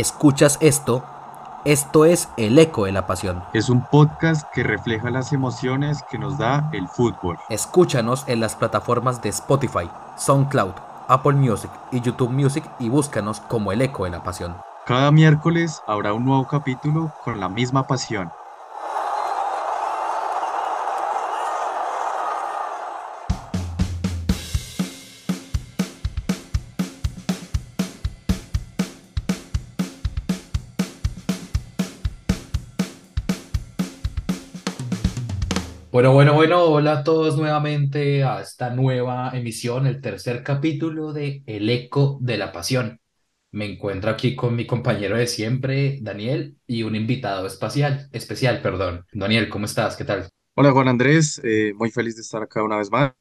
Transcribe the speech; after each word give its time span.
escuchas 0.00 0.58
esto, 0.60 1.04
esto 1.64 2.04
es 2.04 2.28
El 2.36 2.58
Eco 2.58 2.84
de 2.84 2.92
la 2.92 3.06
Pasión. 3.06 3.42
Es 3.52 3.68
un 3.68 3.84
podcast 3.84 4.48
que 4.52 4.62
refleja 4.62 5.10
las 5.10 5.32
emociones 5.32 6.04
que 6.08 6.18
nos 6.18 6.38
da 6.38 6.70
el 6.72 6.86
fútbol. 6.86 7.36
Escúchanos 7.48 8.24
en 8.28 8.38
las 8.38 8.54
plataformas 8.54 9.20
de 9.22 9.30
Spotify, 9.30 9.90
SoundCloud, 10.16 10.74
Apple 11.08 11.32
Music 11.32 11.70
y 11.90 12.00
YouTube 12.00 12.30
Music 12.30 12.64
y 12.78 12.88
búscanos 12.88 13.40
como 13.40 13.72
El 13.72 13.82
Eco 13.82 14.04
de 14.04 14.10
la 14.10 14.22
Pasión. 14.22 14.56
Cada 14.86 15.10
miércoles 15.10 15.82
habrá 15.86 16.12
un 16.12 16.24
nuevo 16.24 16.46
capítulo 16.46 17.12
con 17.24 17.40
la 17.40 17.48
misma 17.48 17.86
pasión. 17.86 18.30
Hola 36.70 36.98
a 36.98 37.04
todos 37.04 37.36
nuevamente 37.38 38.22
a 38.24 38.40
esta 38.42 38.70
nueva 38.70 39.30
emisión, 39.34 39.86
el 39.86 40.00
tercer 40.02 40.42
capítulo 40.42 41.12
de 41.14 41.42
El 41.46 41.68
Eco 41.70 42.18
de 42.20 42.36
la 42.36 42.52
Pasión. 42.52 43.00
Me 43.52 43.64
encuentro 43.72 44.10
aquí 44.10 44.36
con 44.36 44.54
mi 44.54 44.66
compañero 44.66 45.16
de 45.16 45.26
siempre, 45.26 45.98
Daniel, 46.02 46.58
y 46.66 46.82
un 46.82 46.94
invitado 46.94 47.46
espacial, 47.46 48.08
especial, 48.12 48.60
perdón. 48.60 49.06
Daniel, 49.12 49.48
¿cómo 49.48 49.64
estás? 49.64 49.96
¿Qué 49.96 50.04
tal? 50.04 50.28
Hola 50.54 50.72
Juan 50.72 50.88
Andrés, 50.88 51.40
eh, 51.42 51.72
muy 51.74 51.90
feliz 51.90 52.16
de 52.16 52.22
estar 52.22 52.42
acá 52.42 52.62
una 52.62 52.76
vez 52.76 52.90
más, 52.90 53.14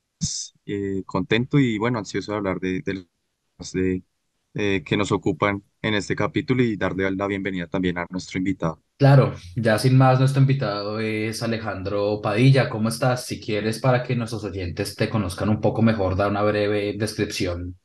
eh, 0.65 1.03
contento 1.05 1.57
y 1.59 1.77
bueno, 1.77 1.99
ansioso 1.99 2.33
de 2.33 2.37
hablar 2.37 2.59
de, 2.59 2.81
de, 2.81 3.07
de, 3.73 4.03
eh, 4.55 4.83
que 4.85 4.97
nos 4.97 5.11
ocupan 5.11 5.63
en 5.81 5.93
este 5.93 6.15
capítulo 6.15 6.63
y 6.63 6.75
darle 6.75 7.09
la 7.11 7.27
bienvenida 7.27 7.67
también 7.67 7.97
a 7.97 8.07
nuestro 8.09 8.39
invitado. 8.39 8.83
Claro, 8.97 9.35
ya 9.55 9.77
sin 9.77 9.95
más, 9.95 10.17
nuestro 10.19 10.41
invitado 10.41 10.99
es 10.99 11.43
Alejandro 11.43 12.19
Padilla. 12.19 12.67
¿Cómo 12.67 12.89
estás? 12.89 13.25
Si 13.27 13.39
quieres, 13.39 13.79
para 13.79 14.01
que 14.01 14.15
nuestros 14.15 14.43
oyentes 14.43 14.95
te 14.95 15.07
conozcan 15.07 15.49
un 15.49 15.61
poco 15.61 15.83
mejor, 15.83 16.15
da 16.15 16.27
una 16.27 16.41
breve 16.41 16.95
descripción 16.97 17.77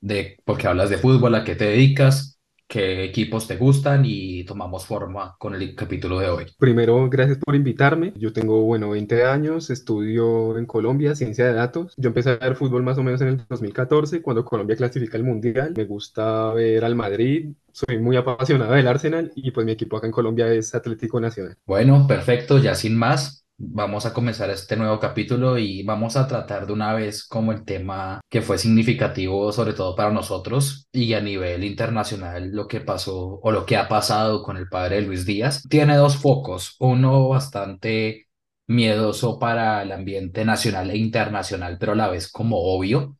de 0.00 0.38
por 0.44 0.58
qué 0.58 0.68
hablas 0.68 0.90
de 0.90 0.98
fútbol, 0.98 1.34
a 1.36 1.44
qué 1.44 1.56
te 1.56 1.66
dedicas, 1.66 2.37
qué 2.68 3.02
equipos 3.04 3.48
te 3.48 3.56
gustan 3.56 4.02
y 4.04 4.44
tomamos 4.44 4.86
forma 4.86 5.34
con 5.38 5.54
el 5.54 5.74
capítulo 5.74 6.20
de 6.20 6.28
hoy. 6.28 6.46
Primero, 6.58 7.08
gracias 7.08 7.38
por 7.38 7.54
invitarme. 7.54 8.12
Yo 8.14 8.32
tengo, 8.32 8.62
bueno, 8.62 8.90
20 8.90 9.24
años, 9.24 9.70
estudio 9.70 10.56
en 10.58 10.66
Colombia 10.66 11.14
ciencia 11.14 11.46
de 11.46 11.54
datos. 11.54 11.94
Yo 11.96 12.08
empecé 12.08 12.30
a 12.30 12.36
ver 12.36 12.56
fútbol 12.56 12.82
más 12.82 12.98
o 12.98 13.02
menos 13.02 13.22
en 13.22 13.28
el 13.28 13.46
2014, 13.48 14.20
cuando 14.20 14.44
Colombia 14.44 14.76
clasifica 14.76 15.16
el 15.16 15.24
Mundial. 15.24 15.72
Me 15.74 15.86
gusta 15.86 16.52
ver 16.52 16.84
al 16.84 16.94
Madrid, 16.94 17.52
soy 17.72 17.98
muy 17.98 18.16
apasionado 18.16 18.74
del 18.74 18.86
Arsenal 18.86 19.32
y 19.34 19.50
pues 19.50 19.64
mi 19.64 19.72
equipo 19.72 19.96
acá 19.96 20.06
en 20.06 20.12
Colombia 20.12 20.52
es 20.52 20.74
Atlético 20.74 21.20
Nacional. 21.20 21.56
Bueno, 21.64 22.06
perfecto, 22.06 22.58
ya 22.58 22.74
sin 22.74 22.96
más, 22.96 23.46
vamos 23.58 24.06
a 24.06 24.14
comenzar 24.14 24.50
este 24.50 24.76
nuevo 24.76 25.00
capítulo 25.00 25.58
y 25.58 25.82
vamos 25.82 26.16
a 26.16 26.28
tratar 26.28 26.66
de 26.66 26.72
una 26.72 26.94
vez 26.94 27.24
como 27.26 27.52
el 27.52 27.64
tema 27.64 28.20
que 28.28 28.40
fue 28.40 28.56
significativo 28.56 29.52
sobre 29.52 29.72
todo 29.72 29.96
para 29.96 30.12
nosotros 30.12 30.88
y 30.92 31.12
a 31.14 31.20
nivel 31.20 31.64
internacional 31.64 32.50
lo 32.52 32.68
que 32.68 32.80
pasó 32.80 33.40
o 33.42 33.50
lo 33.52 33.66
que 33.66 33.76
ha 33.76 33.88
pasado 33.88 34.42
con 34.42 34.56
el 34.56 34.68
padre 34.68 34.96
de 34.96 35.02
Luis 35.02 35.26
Díaz. 35.26 35.62
Tiene 35.68 35.96
dos 35.96 36.16
focos, 36.16 36.76
uno 36.78 37.28
bastante 37.28 38.28
miedoso 38.68 39.38
para 39.38 39.82
el 39.82 39.92
ambiente 39.92 40.44
nacional 40.44 40.90
e 40.90 40.96
internacional, 40.96 41.78
pero 41.80 41.92
a 41.92 41.96
la 41.96 42.08
vez 42.08 42.30
como 42.30 42.58
obvio. 42.58 43.16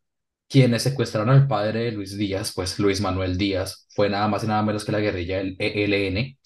Quienes 0.48 0.83
secuestraron 0.83 1.31
al 1.31 1.47
padre 1.47 1.84
de 1.84 1.92
Luis 1.92 2.16
Díaz, 2.16 2.53
pues 2.55 2.78
Luis 2.78 3.00
Manuel 3.03 3.36
Díaz, 3.36 3.86
fue 3.91 4.09
nada 4.09 4.28
más 4.28 4.44
y 4.44 4.47
nada 4.47 4.62
menos 4.62 4.84
que 4.84 4.92
la 4.92 5.00
guerrilla 5.00 5.39
del 5.39 5.56
ELN, 5.59 6.39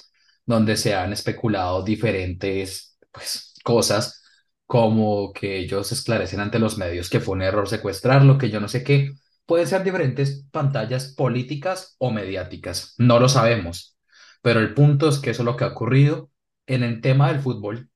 donde 0.45 0.77
se 0.77 0.95
han 0.95 1.13
especulado 1.13 1.85
diferentes 1.85 2.99
pues, 3.13 3.52
cosas 3.63 4.23
como 4.67 5.33
que 5.33 5.59
ellos 5.59 5.93
esclarecen 5.93 6.41
ante 6.41 6.59
los 6.59 6.79
medios 6.79 7.11
que 7.11 7.21
fue 7.21 7.35
un 7.35 7.43
error 7.43 7.69
secuestrarlo, 7.69 8.39
que 8.39 8.51
yo 8.51 8.61
no 8.61 8.69
sé 8.69 8.83
qué. 8.85 9.13
Pueden 9.47 9.67
ser 9.67 9.85
diferentes 9.85 10.47
pantallas 10.51 11.15
políticas 11.15 11.97
o 11.99 12.11
mediáticas, 12.11 12.95
no 12.99 13.19
lo 13.19 13.29
sabemos, 13.29 13.99
pero 14.41 14.61
el 14.61 14.75
punto 14.75 15.09
es 15.09 15.19
que 15.19 15.31
eso 15.31 15.43
es 15.43 15.47
lo 15.47 15.57
que 15.57 15.65
ha 15.65 15.69
ocurrido. 15.69 16.31
En 16.67 16.83
el 16.85 17.01
tema 17.01 17.29
del 17.29 17.41
fútbol, 17.41 17.91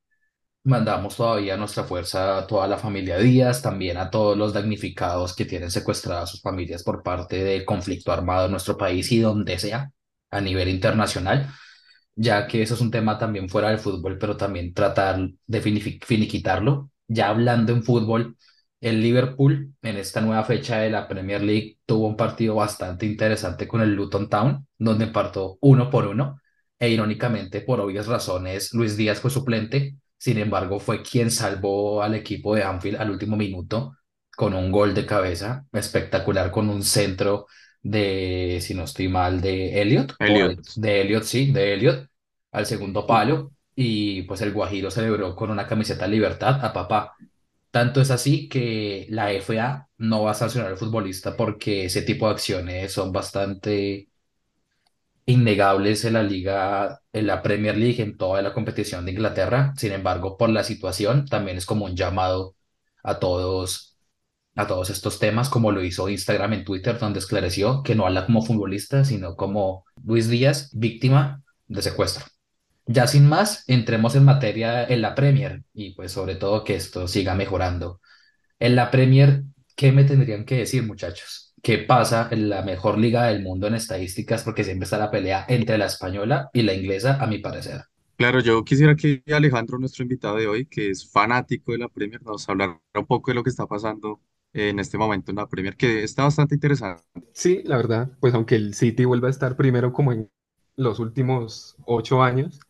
mandamos 0.65 1.16
todavía 1.16 1.56
nuestra 1.56 1.84
fuerza 1.84 2.38
a 2.38 2.47
toda 2.47 2.66
la 2.69 2.78
familia 2.78 3.19
Díaz, 3.19 3.62
también 3.62 3.97
a 3.98 4.10
todos 4.10 4.37
los 4.37 4.53
damnificados 4.53 5.34
que 5.34 5.44
tienen 5.44 5.71
secuestradas 5.71 6.31
sus 6.31 6.43
familias 6.43 6.83
por 6.83 7.03
parte 7.03 7.43
del 7.44 7.65
conflicto 7.65 8.12
armado 8.12 8.47
en 8.47 8.50
nuestro 8.53 8.77
país 8.77 9.10
y 9.12 9.21
donde 9.21 9.59
sea, 9.59 9.93
a 10.31 10.41
nivel 10.41 10.69
internacional 10.69 11.48
ya 12.16 12.47
que 12.49 12.62
eso 12.62 12.75
es 12.75 12.81
un 12.81 12.91
tema 12.91 13.19
también 13.19 13.49
fuera 13.49 13.69
del 13.71 13.78
fútbol, 13.78 14.19
pero 14.19 14.37
también 14.37 14.75
tratar 14.75 15.31
de 15.47 15.60
finiquitarlo. 15.60 16.91
Ya 17.09 17.28
hablando 17.28 17.72
en 17.72 17.84
fútbol, 17.84 18.37
el 18.81 19.03
Liverpool 19.03 19.75
en 19.82 19.97
esta 19.97 20.21
nueva 20.21 20.44
fecha 20.44 20.78
de 20.78 20.91
la 20.91 21.09
Premier 21.09 21.43
League 21.43 21.78
tuvo 21.87 22.06
un 22.09 22.16
partido 22.16 22.56
bastante 22.56 23.06
interesante 23.06 23.69
con 23.69 23.81
el 23.82 23.94
Luton 23.94 24.28
Town, 24.28 24.66
donde 24.78 25.04
empató 25.04 25.59
uno 25.60 25.91
por 25.91 26.06
uno, 26.06 26.41
e 26.78 26.91
irónicamente, 26.91 27.60
por 27.62 27.81
obvias 27.81 28.06
razones, 28.06 28.72
Luis 28.75 28.97
Díaz 28.97 29.21
fue 29.21 29.31
suplente, 29.31 29.97
sin 30.19 30.38
embargo, 30.38 30.78
fue 30.81 31.03
quien 31.03 31.31
salvó 31.31 32.03
al 32.03 32.15
equipo 32.15 32.54
de 32.54 32.62
Anfield 32.65 33.00
al 33.00 33.10
último 33.10 33.37
minuto 33.37 33.97
con 34.37 34.54
un 34.54 34.71
gol 34.71 34.94
de 34.94 35.06
cabeza 35.06 35.66
espectacular, 35.72 36.50
con 36.50 36.69
un 36.69 36.83
centro 36.83 37.47
de, 37.83 38.59
si 38.61 38.75
no 38.75 38.85
estoy 38.85 39.09
mal, 39.09 39.41
de 39.41 39.81
Elliot. 39.81 40.17
De 40.77 41.01
Elliot, 41.03 41.25
sí, 41.25 41.53
de 41.53 41.75
Elliot, 41.75 42.09
al 42.53 42.67
segundo 42.67 43.07
palo. 43.07 43.53
Y 43.75 44.23
pues 44.23 44.41
el 44.41 44.53
Guajiro 44.53 44.91
celebró 44.91 45.37
con 45.37 45.51
una 45.51 45.67
camiseta 45.67 46.07
Libertad 46.07 46.65
a 46.65 46.73
papá. 46.73 47.15
Tanto 47.71 48.01
es 48.01 48.11
así 48.11 48.49
que 48.49 49.07
la 49.11 49.33
FA 49.33 49.89
no 49.99 50.23
va 50.23 50.31
a 50.31 50.35
sancionar 50.35 50.71
al 50.71 50.79
futbolista 50.79 51.37
porque 51.37 51.85
ese 51.85 52.03
tipo 52.03 52.27
de 52.27 52.33
acciones 52.35 52.93
son 52.93 53.13
bastante 53.13 54.09
innegables 55.27 56.05
en 56.05 56.15
la 56.15 56.23
liga, 56.23 57.03
en 57.13 57.27
la 57.27 57.43
Premier 57.43 57.77
League, 57.77 58.03
en 58.03 58.17
toda 58.17 58.43
la 58.43 58.53
competición 58.55 59.05
de 59.05 59.13
Inglaterra. 59.13 59.75
Sin 59.77 59.93
embargo, 59.93 60.37
por 60.39 60.51
la 60.51 60.65
situación, 60.65 61.27
también 61.27 61.57
es 61.59 61.67
como 61.67 61.85
un 61.85 61.97
llamado 61.97 62.57
a 63.03 63.19
todos 63.19 63.96
a 64.56 64.67
todos 64.67 64.91
estos 64.91 65.19
temas, 65.19 65.50
como 65.50 65.71
lo 65.71 65.84
hizo 65.84 66.09
Instagram 66.09 66.55
en 66.55 66.65
Twitter, 66.65 66.99
donde 66.99 67.19
esclareció 67.19 67.83
que 67.83 67.94
no 67.94 68.06
habla 68.06 68.25
como 68.25 68.43
futbolista, 68.43 69.05
sino 69.05 69.37
como 69.37 69.84
Luis 70.05 70.28
Díaz, 70.28 70.71
víctima 70.72 71.43
de 71.69 71.83
secuestro. 71.83 72.25
Ya 72.87 73.06
sin 73.06 73.28
más, 73.28 73.65
entremos 73.69 74.15
en 74.16 74.25
materia 74.25 74.84
en 74.84 75.03
la 75.03 75.15
Premier 75.15 75.62
y 75.75 75.95
pues 75.95 76.12
sobre 76.12 76.37
todo 76.37 76.65
que 76.65 76.75
esto 76.75 77.06
siga 77.06 77.34
mejorando. 77.34 78.00
En 78.59 78.77
la 78.77 78.91
Premier, 78.91 79.43
¿qué 79.77 79.93
me 79.93 80.05
tendrían 80.05 80.45
que 80.47 80.59
decir 80.59 80.84
muchachos? 80.84 81.53
¿Qué 81.62 81.78
pasa 81.78 82.28
en 82.31 82.49
la 82.49 82.62
mejor 82.62 82.97
liga 82.97 83.27
del 83.27 83.43
mundo 83.43 83.66
en 83.66 83.75
estadísticas? 83.75 84.43
Porque 84.43 84.65
siempre 84.65 84.84
está 84.84 84.99
la 84.99 85.11
pelea 85.11 85.45
entre 85.49 85.77
la 85.77 85.87
española 85.87 86.49
y 86.55 86.62
la 86.62 86.75
inglesa, 86.75 87.19
a 87.21 87.27
mi 87.27 87.39
parecer. 87.39 87.83
Claro, 88.16 88.41
yo 88.41 88.65
quisiera 88.65 88.97
que 88.97 89.22
Alejandro, 89.31 89.78
nuestro 89.78 90.03
invitado 90.03 90.37
de 90.37 90.47
hoy, 90.47 90.65
que 90.65 90.89
es 90.89 91.11
fanático 91.11 91.72
de 91.72 91.78
la 91.78 91.89
Premier, 91.89 92.22
nos 92.22 92.49
hablara 92.49 92.81
un 92.95 93.06
poco 93.06 93.31
de 93.31 93.34
lo 93.34 93.43
que 93.43 93.50
está 93.50 93.66
pasando 93.66 94.21
en 94.56 94.78
este 94.78 94.99
momento 94.99 95.31
en 95.31 95.37
la 95.37 95.47
Premier, 95.47 95.77
que 95.77 96.03
está 96.03 96.25
bastante 96.25 96.55
interesante. 96.55 97.03
Sí, 97.33 97.62
la 97.65 97.77
verdad, 97.77 98.11
pues 98.21 98.34
aunque 98.34 98.56
el 98.56 98.75
City 98.75 99.05
vuelva 99.05 99.28
a 99.28 99.31
estar 99.31 99.56
primero 99.56 99.93
como 99.93 100.12
en 100.12 100.31
los 100.77 100.99
últimos 100.99 101.77
ocho 101.84 102.22
años, 102.22 102.61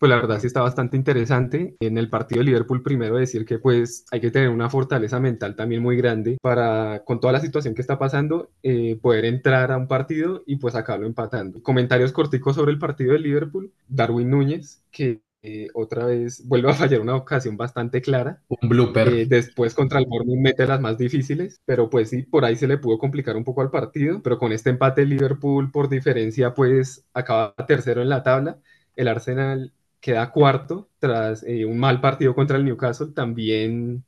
pues 0.00 0.08
la 0.08 0.16
verdad 0.16 0.40
sí 0.40 0.46
está 0.46 0.62
bastante 0.62 0.96
interesante. 0.96 1.76
En 1.80 1.98
el 1.98 2.08
partido 2.08 2.40
de 2.40 2.46
Liverpool 2.46 2.82
primero 2.82 3.16
decir 3.16 3.44
que 3.44 3.58
pues 3.58 4.06
hay 4.10 4.20
que 4.20 4.30
tener 4.30 4.48
una 4.48 4.70
fortaleza 4.70 5.20
mental 5.20 5.56
también 5.56 5.82
muy 5.82 5.96
grande 5.96 6.38
para 6.40 7.04
con 7.04 7.20
toda 7.20 7.34
la 7.34 7.40
situación 7.40 7.74
que 7.74 7.82
está 7.82 7.98
pasando 7.98 8.50
eh, 8.62 8.98
poder 9.02 9.26
entrar 9.26 9.70
a 9.72 9.76
un 9.76 9.88
partido 9.88 10.42
y 10.46 10.56
pues 10.56 10.74
acabarlo 10.74 11.06
empatando. 11.06 11.62
Comentarios 11.62 12.12
corticos 12.12 12.56
sobre 12.56 12.72
el 12.72 12.78
partido 12.78 13.12
de 13.12 13.18
Liverpool. 13.18 13.72
Darwin 13.88 14.30
Núñez 14.30 14.82
que 14.90 15.20
eh, 15.42 15.68
otra 15.72 16.04
vez 16.06 16.46
vuelve 16.46 16.70
a 16.70 16.74
fallar 16.74 17.00
una 17.00 17.16
ocasión 17.16 17.56
bastante 17.56 18.02
clara. 18.02 18.42
Un 18.48 18.68
blooper. 18.68 19.08
Eh, 19.08 19.26
después 19.26 19.74
contra 19.74 19.98
el 19.98 20.06
Bournemouth 20.06 20.38
mete 20.40 20.66
las 20.66 20.80
más 20.80 20.98
difíciles, 20.98 21.60
pero 21.64 21.88
pues 21.88 22.10
sí, 22.10 22.22
por 22.22 22.44
ahí 22.44 22.56
se 22.56 22.66
le 22.66 22.78
pudo 22.78 22.98
complicar 22.98 23.36
un 23.36 23.44
poco 23.44 23.62
al 23.62 23.70
partido, 23.70 24.22
pero 24.22 24.38
con 24.38 24.52
este 24.52 24.70
empate 24.70 25.06
Liverpool 25.06 25.70
por 25.70 25.88
diferencia 25.88 26.52
pues 26.54 27.06
acaba 27.14 27.54
tercero 27.66 28.02
en 28.02 28.10
la 28.10 28.22
tabla. 28.22 28.58
El 28.96 29.08
Arsenal 29.08 29.72
queda 30.00 30.30
cuarto 30.30 30.88
tras 30.98 31.42
eh, 31.44 31.64
un 31.64 31.78
mal 31.78 32.00
partido 32.00 32.34
contra 32.34 32.58
el 32.58 32.64
Newcastle, 32.64 33.12
también 33.14 34.04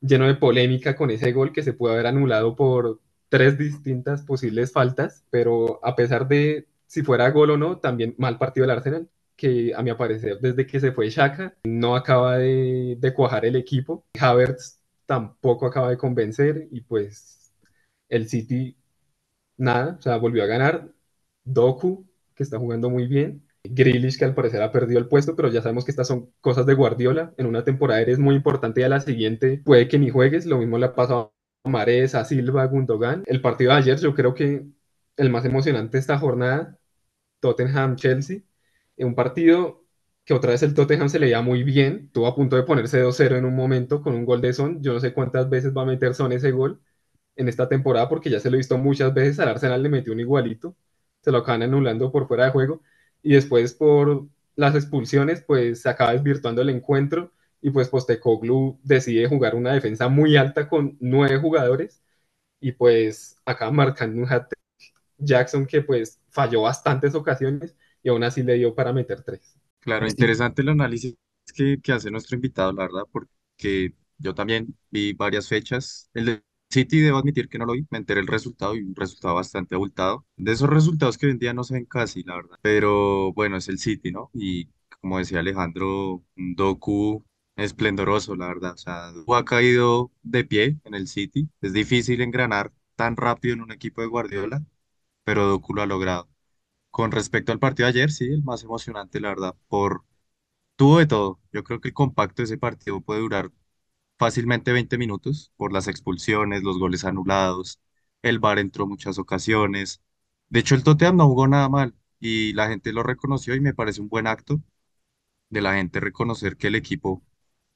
lleno 0.00 0.26
de 0.26 0.34
polémica 0.36 0.94
con 0.94 1.10
ese 1.10 1.32
gol 1.32 1.52
que 1.52 1.62
se 1.62 1.72
pudo 1.72 1.92
haber 1.92 2.06
anulado 2.06 2.54
por 2.54 3.00
tres 3.28 3.58
distintas 3.58 4.22
posibles 4.22 4.72
faltas, 4.72 5.24
pero 5.30 5.80
a 5.84 5.96
pesar 5.96 6.28
de 6.28 6.68
si 6.86 7.02
fuera 7.02 7.30
gol 7.30 7.50
o 7.50 7.56
no, 7.56 7.78
también 7.78 8.14
mal 8.18 8.38
partido 8.38 8.64
el 8.64 8.70
Arsenal 8.70 9.08
que 9.36 9.72
a 9.74 9.82
mi 9.82 9.92
parecer 9.94 10.38
desde 10.40 10.66
que 10.66 10.80
se 10.80 10.92
fue 10.92 11.10
Shaka 11.10 11.54
no 11.64 11.94
acaba 11.96 12.38
de, 12.38 13.12
cuajar 13.14 13.44
el 13.44 13.56
equipo. 13.56 14.04
Havertz 14.18 14.80
tampoco 15.06 15.66
acaba 15.66 15.90
de 15.90 15.98
convencer 15.98 16.68
y 16.70 16.80
pues 16.80 17.52
el 18.08 18.28
City 18.28 18.76
nada, 19.56 19.96
o 19.98 20.02
sea, 20.02 20.16
volvió 20.16 20.42
a 20.42 20.46
ganar. 20.46 20.92
Doku 21.44 22.06
que 22.34 22.42
está 22.42 22.58
jugando 22.58 22.90
muy 22.90 23.06
bien. 23.06 23.42
Grealish, 23.64 24.18
que 24.18 24.24
al 24.24 24.34
parecer 24.34 24.62
ha 24.62 24.72
perdido 24.72 24.98
el 25.00 25.08
puesto, 25.08 25.34
pero 25.34 25.48
ya 25.48 25.62
sabemos 25.62 25.84
que 25.84 25.90
estas 25.90 26.08
son 26.08 26.32
cosas 26.40 26.66
de 26.66 26.74
Guardiola. 26.74 27.34
En 27.36 27.46
una 27.46 27.64
temporada 27.64 28.00
eres 28.00 28.18
muy 28.18 28.34
importante 28.36 28.80
y 28.80 28.84
a 28.84 28.88
la 28.88 29.00
siguiente 29.00 29.60
puede 29.64 29.88
que 29.88 29.98
ni 29.98 30.10
juegues. 30.10 30.46
Lo 30.46 30.58
mismo 30.58 30.78
le 30.78 30.86
ha 30.86 30.94
pasado 30.94 31.34
a 31.64 31.68
Mares, 31.68 32.14
a 32.14 32.24
Silva, 32.24 32.62
a 32.62 32.66
Gundogan. 32.66 33.24
El 33.26 33.40
partido 33.40 33.72
de 33.72 33.78
ayer, 33.78 33.98
yo 33.98 34.14
creo 34.14 34.34
que 34.34 34.66
el 35.16 35.30
más 35.30 35.44
emocionante 35.44 35.96
de 35.96 36.00
esta 36.00 36.18
jornada, 36.18 36.78
Tottenham-Chelsea. 37.40 38.42
Un 38.98 39.14
partido 39.14 39.84
que 40.24 40.34
otra 40.34 40.50
vez 40.52 40.62
el 40.62 40.74
Tottenham 40.74 41.08
se 41.08 41.18
leía 41.18 41.40
muy 41.42 41.62
bien. 41.62 42.06
Estuvo 42.06 42.26
a 42.26 42.34
punto 42.34 42.56
de 42.56 42.64
ponerse 42.64 43.02
2-0 43.02 43.36
en 43.36 43.44
un 43.44 43.54
momento 43.54 44.02
con 44.02 44.14
un 44.14 44.24
gol 44.24 44.40
de 44.40 44.52
Son. 44.52 44.82
Yo 44.82 44.92
no 44.92 45.00
sé 45.00 45.12
cuántas 45.14 45.48
veces 45.48 45.76
va 45.76 45.82
a 45.82 45.86
meter 45.86 46.14
Son 46.14 46.32
ese 46.32 46.50
gol 46.50 46.80
en 47.36 47.48
esta 47.48 47.68
temporada 47.68 48.08
porque 48.08 48.30
ya 48.30 48.40
se 48.40 48.50
lo 48.50 48.56
he 48.56 48.58
visto 48.58 48.78
muchas 48.78 49.14
veces. 49.14 49.38
Al 49.40 49.48
Arsenal 49.50 49.82
le 49.82 49.88
metió 49.88 50.12
un 50.12 50.20
igualito. 50.20 50.76
Se 51.22 51.30
lo 51.32 51.38
acaban 51.38 51.62
anulando 51.62 52.10
por 52.12 52.28
fuera 52.28 52.46
de 52.46 52.50
juego 52.52 52.82
y 53.22 53.34
después 53.34 53.74
por 53.74 54.26
las 54.56 54.74
expulsiones, 54.74 55.42
pues 55.42 55.82
se 55.82 55.88
acaba 55.90 56.12
desvirtuando 56.12 56.62
el 56.62 56.70
encuentro 56.70 57.32
y 57.60 57.70
pues 57.70 57.88
Postecoglou 57.88 58.78
decide 58.82 59.28
jugar 59.28 59.54
una 59.54 59.72
defensa 59.72 60.08
muy 60.08 60.36
alta 60.36 60.68
con 60.68 60.96
nueve 61.00 61.38
jugadores 61.38 62.02
y 62.60 62.72
pues 62.72 63.38
acaba 63.44 63.72
marcando 63.72 64.22
un 64.22 64.32
hat 64.32 64.52
Jackson 65.18 65.66
que 65.66 65.82
pues 65.82 66.20
falló 66.30 66.62
bastantes 66.62 67.14
ocasiones 67.14 67.76
y 68.06 68.10
aún 68.10 68.24
así 68.24 68.42
le 68.44 68.54
dio 68.54 68.74
para 68.74 68.92
meter 68.94 69.22
tres. 69.22 69.58
Claro, 69.80 70.06
interesante 70.08 70.62
el 70.62 70.70
análisis 70.70 71.16
que, 71.54 71.80
que 71.80 71.92
hace 71.92 72.10
nuestro 72.10 72.34
invitado, 72.36 72.72
la 72.72 72.82
verdad, 72.84 73.02
porque 73.12 73.94
yo 74.18 74.34
también 74.34 74.76
vi 74.90 75.12
varias 75.12 75.48
fechas. 75.48 76.10
El 76.12 76.24
de 76.26 76.42
City, 76.70 77.00
debo 77.00 77.18
admitir 77.18 77.48
que 77.48 77.58
no 77.58 77.66
lo 77.66 77.72
vi, 77.74 77.86
me 77.90 77.98
enteré 77.98 78.20
el 78.20 78.26
resultado 78.26 78.74
y 78.74 78.82
un 78.82 78.94
resultado 78.96 79.36
bastante 79.36 79.76
abultado. 79.76 80.26
De 80.36 80.50
esos 80.52 80.68
resultados 80.68 81.16
que 81.16 81.26
hoy 81.26 81.32
en 81.32 81.38
día 81.38 81.54
no 81.54 81.62
se 81.62 81.74
ven 81.74 81.84
casi, 81.84 82.24
la 82.24 82.34
verdad. 82.36 82.58
Pero 82.62 83.32
bueno, 83.32 83.56
es 83.58 83.68
el 83.68 83.78
City, 83.78 84.10
¿no? 84.10 84.30
Y 84.34 84.68
como 85.00 85.18
decía 85.18 85.38
Alejandro, 85.40 86.24
un 86.36 86.54
Doku 86.56 87.24
esplendoroso, 87.54 88.34
la 88.34 88.48
verdad. 88.48 88.72
O 88.74 88.76
sea, 88.78 89.12
Doku 89.12 89.34
ha 89.36 89.44
caído 89.44 90.10
de 90.22 90.44
pie 90.44 90.78
en 90.84 90.94
el 90.94 91.06
City. 91.06 91.48
Es 91.60 91.72
difícil 91.72 92.20
engranar 92.22 92.72
tan 92.96 93.16
rápido 93.16 93.54
en 93.54 93.60
un 93.62 93.70
equipo 93.72 94.00
de 94.00 94.08
Guardiola, 94.08 94.64
pero 95.24 95.46
Doku 95.48 95.74
lo 95.74 95.82
ha 95.82 95.86
logrado. 95.86 96.28
Con 96.96 97.12
respecto 97.12 97.52
al 97.52 97.58
partido 97.60 97.86
de 97.86 97.90
ayer, 97.90 98.10
sí, 98.10 98.24
el 98.26 98.42
más 98.42 98.64
emocionante, 98.64 99.20
la 99.20 99.28
verdad, 99.30 99.54
por 99.68 100.04
tuvo 100.76 100.98
de 101.00 101.06
todo. 101.06 101.40
Yo 101.52 101.64
creo 101.64 101.80
que 101.80 101.88
el 101.88 101.94
compacto 101.94 102.42
de 102.42 102.46
ese 102.46 102.58
partido 102.58 103.00
puede 103.02 103.20
durar 103.20 103.52
fácilmente 104.18 104.72
20 104.72 104.98
minutos 104.98 105.52
por 105.56 105.72
las 105.72 105.88
expulsiones, 105.88 106.62
los 106.64 106.78
goles 106.78 107.04
anulados, 107.04 107.80
el 108.22 108.38
VAR 108.40 108.60
entró 108.60 108.86
muchas 108.88 109.18
ocasiones. 109.18 110.02
De 110.50 110.60
hecho, 110.60 110.74
el 110.76 110.84
Tottenham 110.84 111.16
no 111.18 111.28
jugó 111.28 111.48
nada 111.48 111.68
mal 111.70 111.94
y 112.20 112.52
la 112.54 112.68
gente 112.68 112.92
lo 112.92 113.02
reconoció 113.04 113.54
y 113.56 113.60
me 113.60 113.74
parece 113.74 114.00
un 114.02 114.08
buen 114.10 114.26
acto 114.28 114.60
de 115.50 115.60
la 115.62 115.74
gente 115.74 116.00
reconocer 116.00 116.56
que 116.56 116.68
el 116.68 116.74
equipo, 116.74 117.22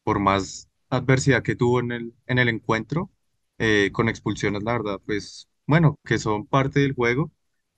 por 0.02 0.18
más 0.20 0.68
adversidad 0.90 1.42
que 1.42 1.56
tuvo 1.56 1.80
en 1.80 1.92
el, 1.92 2.14
en 2.26 2.38
el 2.38 2.48
encuentro, 2.48 3.10
eh, 3.58 3.90
con 3.92 4.08
expulsiones, 4.08 4.62
la 4.62 4.72
verdad, 4.72 5.00
pues 5.06 5.48
bueno, 5.66 5.98
que 6.04 6.18
son 6.18 6.46
parte 6.46 6.80
del 6.80 6.94
juego, 6.94 7.30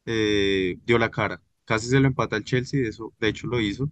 eh, 0.06 0.78
dio 0.84 0.98
la 0.98 1.10
cara. 1.10 1.42
Casi 1.64 1.88
se 1.88 2.00
lo 2.00 2.06
empata 2.08 2.36
el 2.36 2.44
Chelsea, 2.44 2.80
de, 2.82 2.88
eso, 2.88 3.14
de 3.18 3.28
hecho 3.28 3.46
lo 3.46 3.60
hizo. 3.60 3.90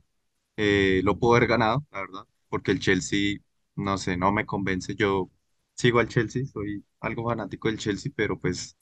Eh, 0.57 1.01
lo 1.05 1.19
pudo 1.19 1.37
haber 1.37 1.49
ganado, 1.49 1.87
la 1.93 2.01
verdad, 2.01 2.27
porque 2.49 2.73
el 2.73 2.81
Chelsea 2.81 3.39
no 3.77 3.99
sé, 3.99 4.17
no 4.17 4.33
me 4.33 4.47
convence. 4.47 4.95
Yo 4.95 5.31
sigo 5.75 6.01
al 6.01 6.09
Chelsea, 6.09 6.45
soy 6.47 6.85
algo 7.01 7.25
fanático 7.29 7.69
del 7.69 7.79
Chelsea, 7.79 8.13
pero 8.15 8.39
pues 8.41 8.77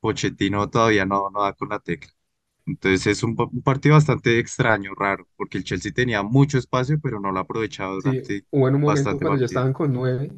Pochettino 0.00 0.70
todavía 0.70 1.06
no, 1.06 1.30
no 1.30 1.42
da 1.42 1.52
con 1.54 1.68
la 1.70 1.80
tecla. 1.80 2.12
Entonces 2.66 3.06
es 3.08 3.22
un, 3.22 3.36
un 3.38 3.62
partido 3.62 3.94
bastante 3.96 4.38
extraño, 4.38 4.94
raro, 4.94 5.28
porque 5.36 5.58
el 5.58 5.64
Chelsea 5.64 5.92
tenía 5.92 6.22
mucho 6.22 6.58
espacio, 6.58 6.98
pero 7.02 7.20
no 7.20 7.32
lo 7.32 7.38
ha 7.38 7.42
aprovechado 7.42 7.96
Sí, 7.98 8.02
durante 8.02 8.46
hubo 8.50 8.68
en 8.68 8.74
un 8.74 8.80
momento 8.82 9.18
bastante 9.18 9.20
cuando 9.20 9.38
ya 9.40 9.46
partido. 9.46 9.46
estaban 9.46 9.72
con 9.72 9.92
nueve, 9.92 10.30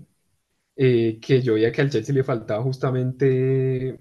eh, 0.77 1.21
que 1.21 1.43
yo 1.43 1.55
veía 1.55 1.73
que 1.73 1.83
al 1.83 1.91
Chelsea 1.91 2.15
le 2.15 2.25
faltaba 2.25 2.63
justamente 2.63 4.01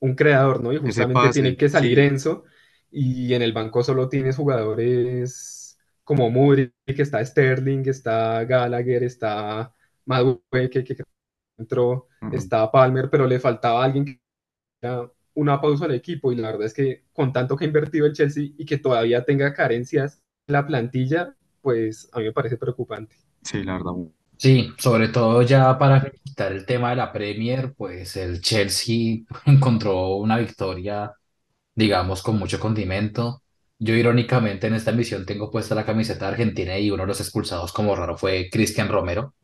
un 0.00 0.14
creador, 0.14 0.62
¿no? 0.62 0.72
Y 0.72 0.78
justamente 0.78 1.30
tiene 1.30 1.56
que 1.56 1.68
salir 1.68 1.98
sí. 1.98 2.00
Enzo 2.00 2.44
y 2.90 3.34
en 3.34 3.42
el 3.42 3.52
banco 3.52 3.82
solo 3.82 4.08
tienes 4.08 4.36
jugadores 4.36 5.78
como 6.04 6.30
Mudryk, 6.30 6.72
que 6.86 7.02
está 7.02 7.24
Sterling, 7.24 7.82
está 7.88 8.44
Gallagher, 8.44 9.02
está 9.02 9.74
Madueke, 10.04 10.84
que, 10.84 10.96
que 10.96 11.02
entró, 11.58 12.08
está 12.30 12.70
Palmer, 12.70 13.10
pero 13.10 13.26
le 13.26 13.40
faltaba 13.40 13.84
alguien 13.84 14.04
que 14.04 14.20
diera 14.82 15.10
una 15.34 15.60
pausa 15.60 15.86
al 15.86 15.94
equipo 15.94 16.32
y 16.32 16.36
la 16.36 16.50
verdad 16.52 16.66
es 16.66 16.74
que 16.74 17.04
con 17.12 17.32
tanto 17.32 17.56
que 17.56 17.64
ha 17.64 17.68
invertido 17.68 18.06
el 18.06 18.14
Chelsea 18.14 18.50
y 18.56 18.66
que 18.66 18.78
todavía 18.78 19.24
tenga 19.24 19.52
carencias 19.54 20.22
en 20.48 20.54
la 20.54 20.66
plantilla, 20.66 21.36
pues 21.62 22.08
a 22.12 22.18
mí 22.20 22.24
me 22.26 22.32
parece 22.32 22.56
preocupante. 22.56 23.16
Sí, 23.42 23.62
la 23.62 23.74
verdad. 23.74 23.92
Sí, 24.38 24.74
sobre 24.78 25.08
todo 25.08 25.42
ya 25.42 25.78
para 25.78 26.10
quitar 26.10 26.52
el 26.52 26.66
tema 26.66 26.90
de 26.90 26.96
la 26.96 27.12
Premier, 27.12 27.74
pues 27.74 28.16
el 28.16 28.40
Chelsea 28.42 29.20
encontró 29.46 30.16
una 30.16 30.36
victoria, 30.38 31.12
digamos, 31.74 32.22
con 32.22 32.38
mucho 32.38 32.60
condimento. 32.60 33.42
Yo 33.78 33.94
irónicamente 33.94 34.66
en 34.68 34.74
esta 34.74 34.92
emisión 34.92 35.26
tengo 35.26 35.50
puesta 35.50 35.74
la 35.74 35.86
camiseta 35.86 36.28
Argentina 36.28 36.78
y 36.78 36.90
uno 36.90 37.04
de 37.04 37.08
los 37.08 37.20
expulsados 37.20 37.72
como 37.72 37.96
raro 37.96 38.16
fue 38.18 38.48
Cristian 38.50 38.88
Romero. 38.88 39.34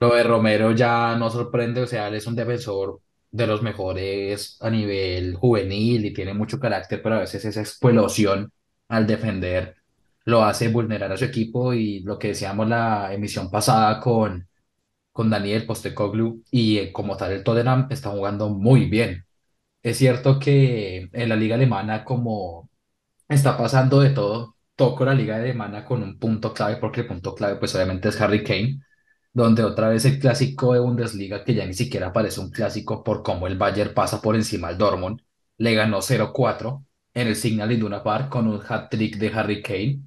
Lo 0.00 0.14
de 0.14 0.22
Romero 0.24 0.72
ya 0.72 1.16
no 1.16 1.30
sorprende, 1.30 1.82
o 1.82 1.86
sea, 1.86 2.08
él 2.08 2.14
es 2.16 2.26
un 2.26 2.34
defensor 2.34 3.00
de 3.30 3.46
los 3.46 3.62
mejores 3.62 4.56
a 4.60 4.68
nivel 4.70 5.36
juvenil 5.36 6.04
y 6.04 6.12
tiene 6.12 6.34
mucho 6.34 6.58
carácter, 6.58 7.00
pero 7.02 7.16
a 7.16 7.20
veces 7.20 7.44
esa 7.44 7.60
explosión 7.60 8.52
al 8.88 9.06
defender 9.06 9.76
lo 10.24 10.44
hace 10.44 10.68
vulnerar 10.68 11.12
a 11.12 11.16
su 11.16 11.24
equipo 11.24 11.72
y 11.74 12.00
lo 12.00 12.18
que 12.18 12.28
decíamos 12.28 12.68
la 12.68 13.12
emisión 13.12 13.50
pasada 13.50 14.00
con, 14.00 14.48
con 15.12 15.30
Daniel 15.30 15.66
Postecoglou 15.66 16.42
y 16.50 16.78
eh, 16.78 16.92
como 16.92 17.16
tal 17.16 17.32
el 17.32 17.44
Tottenham 17.44 17.88
está 17.90 18.10
jugando 18.10 18.50
muy 18.50 18.86
bien. 18.86 19.26
Es 19.82 19.98
cierto 19.98 20.38
que 20.38 21.08
en 21.12 21.28
la 21.28 21.36
liga 21.36 21.56
alemana 21.56 22.04
como 22.04 22.70
está 23.28 23.56
pasando 23.58 24.00
de 24.00 24.10
todo, 24.10 24.56
toco 24.76 25.04
la 25.04 25.14
liga 25.14 25.36
alemana 25.36 25.84
con 25.84 26.02
un 26.02 26.18
punto 26.18 26.52
clave 26.54 26.76
porque 26.76 27.02
el 27.02 27.08
punto 27.08 27.34
clave 27.34 27.56
pues 27.56 27.74
obviamente 27.74 28.08
es 28.10 28.20
Harry 28.20 28.44
Kane 28.44 28.80
donde 29.32 29.64
otra 29.64 29.88
vez 29.88 30.04
el 30.04 30.18
clásico 30.18 30.74
de 30.74 30.80
Bundesliga, 30.80 31.44
que 31.44 31.54
ya 31.54 31.66
ni 31.66 31.74
siquiera 31.74 32.12
parece 32.12 32.40
un 32.40 32.50
clásico 32.50 33.02
por 33.02 33.22
cómo 33.22 33.46
el 33.46 33.56
Bayern 33.58 33.94
pasa 33.94 34.20
por 34.20 34.36
encima 34.36 34.68
al 34.68 34.78
Dortmund, 34.78 35.20
le 35.58 35.74
ganó 35.74 36.02
0-4 36.02 36.84
en 37.14 37.28
el 37.28 37.36
Signal 37.36 37.72
Iduna 37.72 38.02
Park 38.02 38.28
con 38.30 38.46
un 38.48 38.60
hat-trick 38.66 39.16
de 39.16 39.28
Harry 39.34 39.62
Kane, 39.62 40.02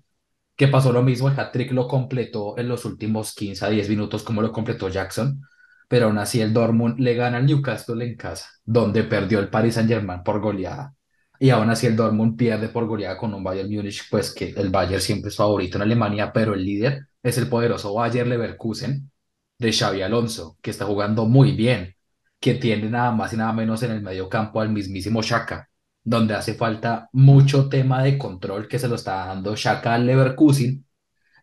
que 0.55 0.67
pasó 0.67 0.91
lo 0.91 1.03
mismo, 1.03 1.29
el 1.29 1.39
hat-trick 1.39 1.71
lo 1.71 1.88
completó 1.88 2.57
en 2.57 2.69
los 2.69 2.85
últimos 2.85 3.33
15 3.35 3.65
a 3.65 3.69
10 3.69 3.89
minutos 3.89 4.24
como 4.24 4.41
lo 4.41 4.51
completó 4.51 4.89
Jackson, 4.89 5.41
pero 5.88 6.07
aún 6.07 6.17
así 6.17 6.41
el 6.41 6.53
Dortmund 6.53 7.00
le 7.00 7.13
gana 7.15 7.38
al 7.38 7.45
Newcastle 7.45 8.03
en 8.03 8.15
casa, 8.15 8.50
donde 8.63 9.03
perdió 9.03 9.39
el 9.39 9.50
Paris 9.50 9.75
Saint-Germain 9.75 10.24
por 10.24 10.39
goleada. 10.39 10.95
Y 11.39 11.50
aún 11.50 11.69
así 11.69 11.88
el 11.88 11.95
Dortmund 11.95 12.38
pierde 12.38 12.69
por 12.69 12.85
goleada 12.88 13.17
con 13.17 13.33
un 13.33 13.43
Bayern 13.43 13.69
Múnich, 13.69 14.09
pues 14.09 14.33
que 14.33 14.51
el 14.55 14.69
Bayern 14.69 15.01
siempre 15.01 15.29
es 15.29 15.35
favorito 15.35 15.77
en 15.77 15.83
Alemania, 15.83 16.31
pero 16.33 16.53
el 16.53 16.63
líder 16.65 17.07
es 17.21 17.38
el 17.38 17.47
poderoso 17.47 17.93
Bayer 17.93 18.25
Leverkusen 18.25 19.12
de 19.57 19.74
Xavi 19.74 20.01
Alonso, 20.01 20.57
que 20.62 20.71
está 20.71 20.85
jugando 20.85 21.25
muy 21.25 21.51
bien, 21.51 21.95
que 22.39 22.55
tiene 22.55 22.89
nada 22.89 23.12
más 23.12 23.33
y 23.33 23.38
nada 23.38 23.53
menos 23.53 23.83
en 23.83 23.91
el 23.91 24.01
medio 24.01 24.29
campo 24.29 24.62
al 24.62 24.69
mismísimo 24.69 25.21
Xhaka, 25.21 25.69
donde 26.05 26.35
hace 26.35 26.53
falta 26.53 27.09
mucho 27.13 27.67
tema 27.67 28.03
de 28.03 28.17
control 28.17 28.67
que 28.67 28.79
se 28.79 28.88
lo 28.88 28.95
está 28.95 29.25
dando 29.25 29.55
Xhaka 29.55 29.95
al 29.95 30.05
Leverkusen 30.05 30.85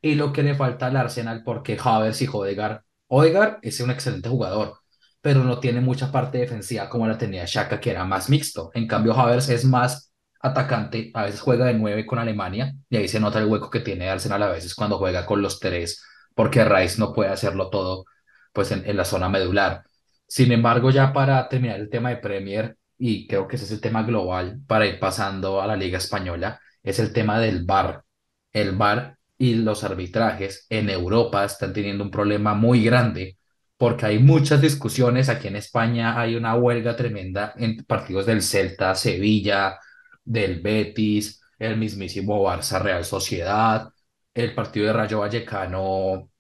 y 0.01 0.15
lo 0.15 0.33
que 0.33 0.45
le 0.45 0.55
falta 0.55 0.87
al 0.87 0.97
Arsenal 0.97 1.43
porque 1.45 1.77
Havertz 1.83 2.23
y 2.23 2.29
Odegaard, 2.33 2.83
Odegaard 3.09 3.59
es 3.63 3.81
un 3.81 3.91
excelente 3.91 4.29
jugador, 4.29 4.79
pero 5.21 5.45
no 5.45 5.59
tiene 5.59 5.81
mucha 5.81 6.13
parte 6.13 6.39
defensiva 6.39 6.89
como 6.89 7.09
la 7.09 7.19
tenía 7.19 7.47
Xhaka, 7.47 7.81
que 7.81 7.91
era 7.91 8.05
más 8.05 8.31
mixto. 8.31 8.71
En 8.75 8.87
cambio, 8.87 9.15
Havertz 9.15 9.49
es 9.49 9.65
más 9.65 10.13
atacante, 10.41 11.11
a 11.15 11.25
veces 11.25 11.41
juega 11.41 11.67
de 11.67 11.75
nueve 11.75 12.07
con 12.07 12.19
Alemania 12.21 12.73
y 12.89 12.97
ahí 12.97 13.09
se 13.09 13.21
nota 13.21 13.41
el 13.41 13.47
hueco 13.47 13.69
que 13.71 13.81
tiene 13.81 14.09
Arsenal 14.09 14.43
a 14.45 14.49
veces 14.51 14.75
cuando 14.77 14.99
juega 14.99 15.27
con 15.27 15.43
los 15.43 15.59
tres, 15.61 16.03
porque 16.35 16.65
Rice 16.65 16.99
no 17.01 17.13
puede 17.13 17.31
hacerlo 17.31 17.69
todo 17.69 18.05
pues 18.53 18.71
en, 18.71 18.85
en 18.89 18.97
la 18.97 19.05
zona 19.05 19.29
medular. 19.29 19.83
Sin 20.27 20.53
embargo, 20.53 20.91
ya 20.91 21.13
para 21.13 21.49
terminar 21.49 21.81
el 21.81 21.91
tema 21.91 22.11
de 22.11 22.17
Premier, 22.19 22.77
y 22.99 23.27
creo 23.27 23.49
que 23.49 23.57
ese 23.57 23.65
es 23.67 23.71
el 23.73 23.81
tema 23.81 24.03
global 24.03 24.61
para 24.67 24.87
ir 24.87 24.99
pasando 24.99 25.61
a 25.61 25.67
la 25.67 25.77
Liga 25.77 25.99
Española, 25.99 26.61
es 26.83 26.99
el 26.99 27.13
tema 27.13 27.39
del 27.41 27.65
VAR. 27.65 28.05
El 28.53 28.77
VAR 28.77 29.17
y 29.39 29.55
los 29.55 29.85
arbitrajes 29.85 30.67
en 30.69 30.91
Europa 30.91 31.45
están 31.45 31.73
teniendo 31.73 32.05
un 32.05 32.11
problema 32.11 32.55
muy 32.55 32.85
grande 32.85 33.39
porque 33.77 34.07
hay 34.07 34.19
muchas 34.19 34.61
discusiones. 34.61 35.29
Aquí 35.29 35.49
en 35.49 35.57
España 35.57 36.21
hay 36.21 36.37
una 36.37 36.55
huelga 36.55 36.95
tremenda 36.97 37.55
en 37.57 37.85
partidos 37.85 38.27
del 38.27 38.43
Celta, 38.43 38.95
Sevilla, 38.95 39.79
del 40.25 40.61
Betis, 40.61 41.41
el 41.59 41.77
mismísimo 41.77 42.45
Barça 42.45 42.81
Real 42.81 43.05
Sociedad, 43.05 43.89
el 44.35 44.55
partido 44.55 44.87
de 44.87 44.93
Rayo 44.93 45.21
Vallecano 45.21 46.31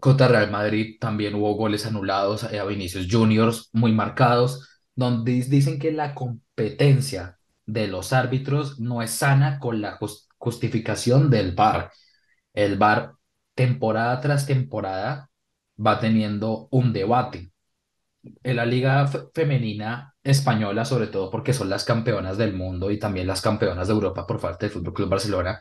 contra 0.00 0.28
Real 0.28 0.50
Madrid 0.50 0.98
también 1.00 1.34
hubo 1.34 1.54
goles 1.54 1.86
anulados 1.86 2.44
a 2.44 2.64
Vinicius 2.64 3.08
Juniors 3.10 3.70
muy 3.72 3.92
marcados, 3.92 4.75
donde 4.96 5.32
dicen 5.42 5.78
que 5.78 5.92
la 5.92 6.14
competencia 6.14 7.38
de 7.66 7.86
los 7.88 8.12
árbitros 8.12 8.80
no 8.80 9.02
es 9.02 9.10
sana 9.12 9.58
con 9.60 9.80
la 9.80 9.98
justificación 10.38 11.30
del 11.30 11.54
VAR. 11.54 11.92
El 12.54 12.78
VAR, 12.78 13.12
temporada 13.54 14.20
tras 14.20 14.46
temporada, 14.46 15.30
va 15.84 16.00
teniendo 16.00 16.68
un 16.70 16.92
debate. 16.92 17.52
En 18.42 18.56
la 18.56 18.66
liga 18.66 19.06
femenina 19.34 20.14
española, 20.22 20.84
sobre 20.84 21.06
todo 21.08 21.30
porque 21.30 21.52
son 21.52 21.68
las 21.70 21.84
campeonas 21.84 22.38
del 22.38 22.54
mundo 22.54 22.90
y 22.90 22.98
también 22.98 23.26
las 23.26 23.40
campeonas 23.42 23.88
de 23.88 23.94
Europa 23.94 24.26
por 24.26 24.40
parte 24.40 24.66
del 24.66 24.72
Fútbol 24.72 24.94
Club 24.94 25.08
Barcelona, 25.10 25.60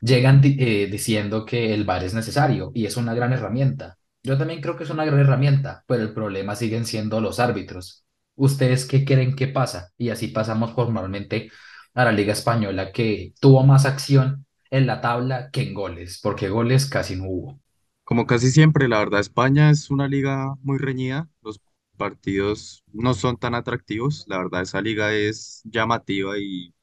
llegan 0.00 0.40
eh, 0.44 0.88
diciendo 0.90 1.44
que 1.44 1.74
el 1.74 1.84
VAR 1.84 2.04
es 2.04 2.14
necesario 2.14 2.70
y 2.74 2.86
es 2.86 2.96
una 2.96 3.14
gran 3.14 3.32
herramienta. 3.32 3.98
Yo 4.22 4.36
también 4.38 4.60
creo 4.60 4.76
que 4.76 4.84
es 4.84 4.90
una 4.90 5.04
gran 5.04 5.20
herramienta, 5.20 5.84
pero 5.86 6.02
el 6.02 6.12
problema 6.14 6.54
siguen 6.56 6.84
siendo 6.84 7.20
los 7.20 7.40
árbitros. 7.40 8.04
¿Ustedes 8.38 8.86
qué 8.86 9.04
creen 9.04 9.36
que 9.36 9.48
pasa? 9.48 9.92
Y 9.98 10.10
así 10.10 10.28
pasamos 10.28 10.72
formalmente 10.72 11.50
a 11.94 12.04
la 12.04 12.12
Liga 12.12 12.32
Española, 12.32 12.92
que 12.92 13.34
tuvo 13.40 13.64
más 13.64 13.84
acción 13.84 14.46
en 14.70 14.86
la 14.86 15.00
tabla 15.00 15.50
que 15.50 15.62
en 15.62 15.74
goles, 15.74 16.20
porque 16.22 16.48
goles 16.48 16.86
casi 16.86 17.16
no 17.16 17.24
hubo. 17.28 17.60
Como 18.04 18.26
casi 18.26 18.50
siempre, 18.50 18.88
la 18.88 18.98
verdad, 19.00 19.20
España 19.20 19.70
es 19.70 19.90
una 19.90 20.08
liga 20.08 20.54
muy 20.62 20.78
reñida. 20.78 21.28
Los 21.42 21.60
partidos 21.96 22.82
no 22.92 23.12
son 23.14 23.36
tan 23.36 23.54
atractivos. 23.54 24.24
La 24.28 24.38
verdad, 24.38 24.62
esa 24.62 24.80
liga 24.80 25.12
es 25.14 25.60
llamativa 25.64 26.38
y 26.38 26.74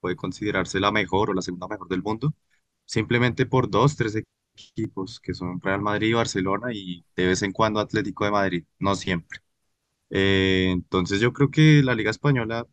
puede 0.00 0.16
considerarse 0.16 0.80
la 0.80 0.92
mejor 0.92 1.30
o 1.30 1.34
la 1.34 1.42
segunda 1.42 1.68
mejor 1.68 1.88
del 1.88 2.02
mundo 2.02 2.34
simplemente 2.86 3.46
por 3.46 3.70
dos, 3.70 3.96
tres 3.96 4.22
equipos 4.56 5.20
que 5.20 5.34
son 5.34 5.60
Real 5.62 5.82
Madrid 5.82 6.08
y 6.10 6.14
Barcelona 6.14 6.68
y 6.74 7.04
de 7.16 7.26
vez 7.28 7.42
en 7.42 7.52
cuando 7.52 7.80
Atlético 7.80 8.24
de 8.26 8.32
Madrid, 8.32 8.64
no 8.78 8.94
siempre. 8.96 9.40
Eh, 10.12 10.70
entonces 10.72 11.20
yo 11.20 11.34
creo 11.34 11.50
que 11.52 11.82
la 11.84 11.96
Liga 11.96 12.12
Española 12.12 12.66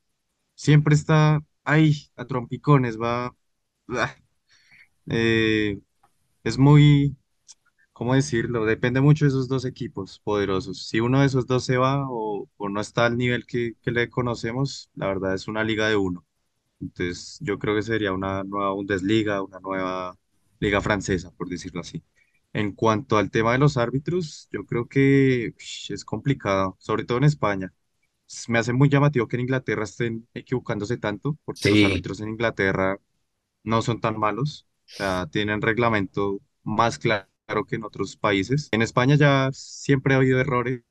siempre 0.56 0.96
está 0.96 1.42
ahí, 1.66 2.10
a 2.18 2.26
trompicones, 2.28 3.00
va... 3.02 3.36
Ah, 3.90 4.16
eh, 5.10 5.80
es 6.44 6.58
muy, 6.58 7.18
¿cómo 7.94 8.16
decirlo? 8.16 8.66
Depende 8.66 9.02
mucho 9.02 9.26
de 9.26 9.30
esos 9.30 9.48
dos 9.50 9.66
equipos 9.66 10.20
poderosos. 10.22 10.88
Si 10.88 11.00
uno 11.02 11.22
de 11.22 11.28
esos 11.28 11.48
dos 11.48 11.66
se 11.66 11.78
va 11.78 12.06
o, 12.10 12.50
no 12.70 12.82
está 12.82 13.06
al 13.08 13.18
nivel 13.18 13.46
que, 13.46 13.76
que 13.82 13.92
le 13.92 14.10
conocemos, 14.10 14.90
la 14.96 15.08
verdad 15.08 15.34
es 15.36 15.48
una 15.48 15.64
liga 15.64 15.88
de 15.90 15.96
uno. 15.98 16.26
Entonces, 16.82 17.40
yo 17.42 17.60
creo 17.60 17.76
que 17.76 17.84
sería 17.84 18.14
una 18.14 18.44
nueva 18.44 18.72
Bundesliga, 18.74 19.42
una 19.44 19.60
nueva 19.62 20.18
liga 20.60 20.82
francesa, 20.82 21.32
por 21.32 21.50
decirlo 21.50 21.82
así. 21.82 22.04
En 22.54 22.74
cuanto 22.74 23.18
al 23.18 23.30
tema 23.32 23.52
de 23.54 23.60
los 23.60 23.78
árbitros, 23.78 24.48
yo 24.52 24.66
creo 24.66 24.88
que 24.88 25.54
es 25.90 26.04
complicado, 26.06 26.76
sobre 26.80 27.06
todo 27.06 27.18
en 27.20 27.26
España. 27.26 27.74
Me 28.48 28.60
hace 28.60 28.74
muy 28.74 28.90
llamativo 28.90 29.28
que 29.28 29.38
en 29.38 29.42
Inglaterra 29.42 29.84
estén 29.86 30.28
equivocándose 30.34 30.98
tanto, 30.98 31.38
porque 31.46 31.70
los 31.70 31.84
árbitros 31.84 32.22
en 32.22 32.30
Inglaterra 32.30 33.00
no 33.64 33.82
son 33.84 34.02
tan 34.02 34.20
malos, 34.20 34.68
o 34.94 34.98
sea, 34.98 35.28
tienen 35.32 35.62
reglamento 35.62 36.42
más 36.64 37.00
claro 37.00 37.28
que 37.68 37.76
en 37.78 37.86
otros 37.86 38.18
países. 38.18 38.70
En 38.72 38.82
España 38.84 39.16
ya 39.16 39.50
siempre 39.54 40.14
ha 40.14 40.18
habido 40.18 40.40
errores 40.40 40.84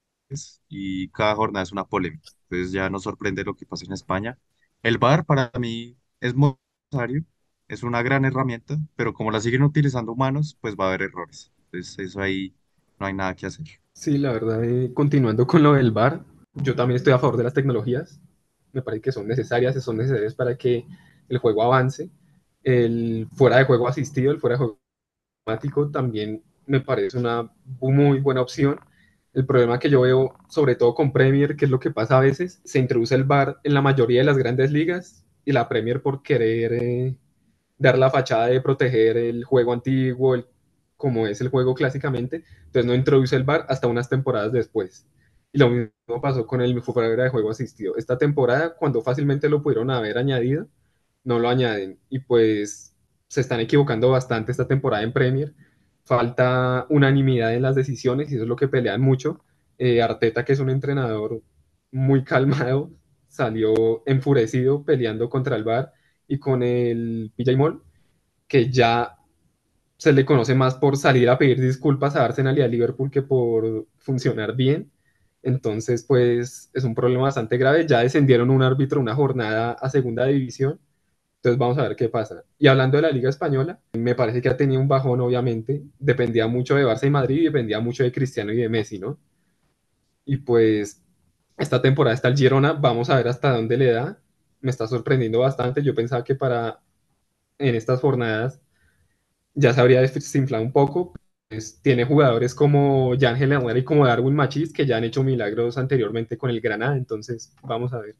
y 0.68 1.08
cada 1.10 1.34
jornada 1.36 1.62
es 1.64 1.72
una 1.72 1.86
polémica. 1.86 2.30
Entonces 2.50 2.72
ya 2.72 2.90
no 2.90 2.98
sorprende 3.00 3.44
lo 3.44 3.54
que 3.56 3.66
pasa 3.66 3.84
en 3.86 3.92
España. 3.92 4.38
El 4.82 4.98
VAR 4.98 5.24
para 5.26 5.50
mí 5.58 5.96
es 6.20 6.34
muy 6.34 6.54
necesario, 6.92 7.24
es 7.68 7.82
una 7.82 8.02
gran 8.02 8.24
herramienta, 8.24 8.78
pero 8.96 9.12
como 9.14 9.30
la 9.30 9.40
siguen 9.40 9.62
utilizando 9.62 10.12
humanos, 10.12 10.56
pues 10.60 10.74
va 10.74 10.86
a 10.86 10.88
haber 10.88 11.02
errores. 11.02 11.52
Entonces 11.66 11.98
eso 11.98 12.20
ahí 12.20 12.54
no 12.98 13.06
hay 13.06 13.14
nada 13.14 13.34
que 13.34 13.46
hacer. 13.46 13.66
Sí, 13.92 14.18
la 14.18 14.32
verdad, 14.32 14.64
eh, 14.64 14.92
continuando 14.94 15.46
con 15.46 15.62
lo 15.62 15.74
del 15.74 15.90
VAR, 15.90 16.24
yo 16.54 16.74
también 16.74 16.96
estoy 16.96 17.12
a 17.12 17.18
favor 17.18 17.36
de 17.36 17.44
las 17.44 17.54
tecnologías. 17.54 18.20
Me 18.72 18.82
parece 18.82 19.02
que 19.02 19.12
son 19.12 19.26
necesarias, 19.26 19.82
son 19.82 19.96
necesarias 19.96 20.34
para 20.34 20.56
que 20.56 20.86
el 21.28 21.38
juego 21.38 21.62
avance. 21.62 22.10
El 22.62 23.28
fuera 23.32 23.58
de 23.58 23.64
juego 23.64 23.88
asistido, 23.88 24.32
el 24.32 24.40
fuera 24.40 24.54
de 24.54 24.58
juego 24.58 24.80
automático 25.46 25.90
también 25.90 26.42
me 26.66 26.80
parece 26.80 27.18
una 27.18 27.50
muy 27.80 28.20
buena 28.20 28.42
opción 28.42 28.78
el 29.34 29.46
problema 29.46 29.78
que 29.78 29.90
yo 29.90 30.00
veo, 30.00 30.34
sobre 30.48 30.74
todo 30.74 30.94
con 30.94 31.12
Premier, 31.12 31.56
que 31.56 31.66
es 31.66 31.70
lo 31.70 31.78
que 31.78 31.90
pasa 31.90 32.18
a 32.18 32.20
veces, 32.20 32.60
se 32.64 32.78
introduce 32.78 33.14
el 33.14 33.24
VAR 33.24 33.60
en 33.62 33.74
la 33.74 33.82
mayoría 33.82 34.20
de 34.20 34.26
las 34.26 34.38
grandes 34.38 34.72
ligas 34.72 35.24
y 35.44 35.52
la 35.52 35.68
Premier 35.68 36.02
por 36.02 36.22
querer 36.22 36.72
eh, 36.72 37.16
dar 37.78 37.98
la 37.98 38.10
fachada 38.10 38.46
de 38.48 38.60
proteger 38.60 39.16
el 39.16 39.44
juego 39.44 39.72
antiguo, 39.72 40.36
como 40.96 41.26
es 41.26 41.40
el 41.40 41.48
juego 41.48 41.74
clásicamente, 41.74 42.44
entonces 42.66 42.86
no 42.86 42.94
introduce 42.94 43.36
el 43.36 43.44
VAR 43.44 43.66
hasta 43.68 43.86
unas 43.86 44.08
temporadas 44.08 44.52
después. 44.52 45.06
Y 45.52 45.58
lo 45.58 45.70
mismo 45.70 46.20
pasó 46.20 46.46
con 46.46 46.60
el 46.60 46.82
fuera 46.82 47.08
de 47.24 47.30
juego 47.30 47.50
asistido. 47.50 47.96
Esta 47.96 48.18
temporada, 48.18 48.74
cuando 48.76 49.02
fácilmente 49.02 49.48
lo 49.48 49.62
pudieron 49.62 49.90
haber 49.90 50.18
añadido, 50.18 50.68
no 51.24 51.38
lo 51.38 51.48
añaden. 51.48 51.98
Y 52.10 52.20
pues 52.20 52.94
se 53.28 53.40
están 53.40 53.60
equivocando 53.60 54.10
bastante 54.10 54.52
esta 54.52 54.66
temporada 54.66 55.02
en 55.02 55.12
Premier 55.12 55.54
falta 56.08 56.86
unanimidad 56.88 57.54
en 57.54 57.62
las 57.62 57.74
decisiones 57.74 58.30
y 58.32 58.34
eso 58.36 58.44
es 58.44 58.48
lo 58.48 58.56
que 58.56 58.66
pelean 58.66 59.02
mucho. 59.02 59.44
Eh, 59.76 60.02
Arteta, 60.02 60.44
que 60.44 60.54
es 60.54 60.60
un 60.60 60.70
entrenador 60.70 61.42
muy 61.92 62.24
calmado, 62.24 62.90
salió 63.28 64.02
enfurecido 64.06 64.84
peleando 64.84 65.28
contra 65.28 65.56
el 65.56 65.64
VAR 65.64 65.92
y 66.28 66.38
con 66.38 66.62
el 66.62 67.32
PJ 67.36 67.80
que 68.48 68.70
ya 68.70 69.16
se 69.96 70.12
le 70.12 70.24
conoce 70.24 70.54
más 70.54 70.76
por 70.76 70.96
salir 70.96 71.28
a 71.30 71.38
pedir 71.38 71.60
disculpas 71.60 72.16
a 72.16 72.24
Arsenal 72.24 72.58
y 72.58 72.62
a 72.62 72.68
Liverpool 72.68 73.10
que 73.10 73.22
por 73.22 73.86
funcionar 73.98 74.54
bien. 74.56 74.90
Entonces, 75.42 76.04
pues 76.04 76.70
es 76.74 76.84
un 76.84 76.94
problema 76.94 77.24
bastante 77.24 77.58
grave. 77.58 77.86
Ya 77.86 78.00
descendieron 78.00 78.50
un 78.50 78.62
árbitro 78.62 79.00
una 79.00 79.14
jornada 79.14 79.72
a 79.72 79.90
segunda 79.90 80.26
división 80.26 80.80
entonces 81.38 81.58
vamos 81.58 81.78
a 81.78 81.82
ver 81.82 81.96
qué 81.96 82.08
pasa. 82.08 82.44
Y 82.58 82.66
hablando 82.66 82.96
de 82.98 83.02
la 83.02 83.10
Liga 83.10 83.30
Española, 83.30 83.80
me 83.92 84.14
parece 84.14 84.42
que 84.42 84.48
ha 84.48 84.56
tenido 84.56 84.80
un 84.80 84.88
bajón, 84.88 85.20
obviamente. 85.20 85.82
Dependía 85.98 86.48
mucho 86.48 86.74
de 86.74 86.84
Barça 86.84 87.06
y 87.06 87.10
Madrid 87.10 87.38
y 87.42 87.44
dependía 87.44 87.80
mucho 87.80 88.02
de 88.02 88.12
Cristiano 88.12 88.52
y 88.52 88.56
de 88.56 88.68
Messi, 88.68 88.98
¿no? 88.98 89.18
Y 90.24 90.36
pues 90.38 91.02
esta 91.56 91.82
temporada 91.82 92.14
está 92.14 92.28
el 92.28 92.36
Girona, 92.36 92.72
vamos 92.72 93.10
a 93.10 93.16
ver 93.16 93.28
hasta 93.28 93.52
dónde 93.52 93.76
le 93.76 93.90
da. 93.92 94.20
Me 94.60 94.70
está 94.70 94.86
sorprendiendo 94.86 95.40
bastante. 95.40 95.82
Yo 95.82 95.94
pensaba 95.94 96.24
que 96.24 96.34
para 96.34 96.80
en 97.58 97.74
estas 97.74 98.00
jornadas 98.00 98.60
ya 99.54 99.72
se 99.74 99.80
habría 99.80 100.00
desinflado 100.02 100.64
un 100.64 100.72
poco. 100.72 101.14
Pues, 101.48 101.80
tiene 101.82 102.04
jugadores 102.04 102.54
como 102.54 103.14
Jan 103.18 103.40
Herrera 103.42 103.78
y 103.78 103.84
como 103.84 104.06
Darwin 104.06 104.34
Machis 104.34 104.72
que 104.72 104.86
ya 104.86 104.98
han 104.98 105.04
hecho 105.04 105.24
milagros 105.24 105.78
anteriormente 105.78 106.38
con 106.38 106.50
el 106.50 106.60
Granada. 106.60 106.96
Entonces, 106.96 107.54
vamos 107.62 107.92
a 107.92 107.98
ver 108.00 108.16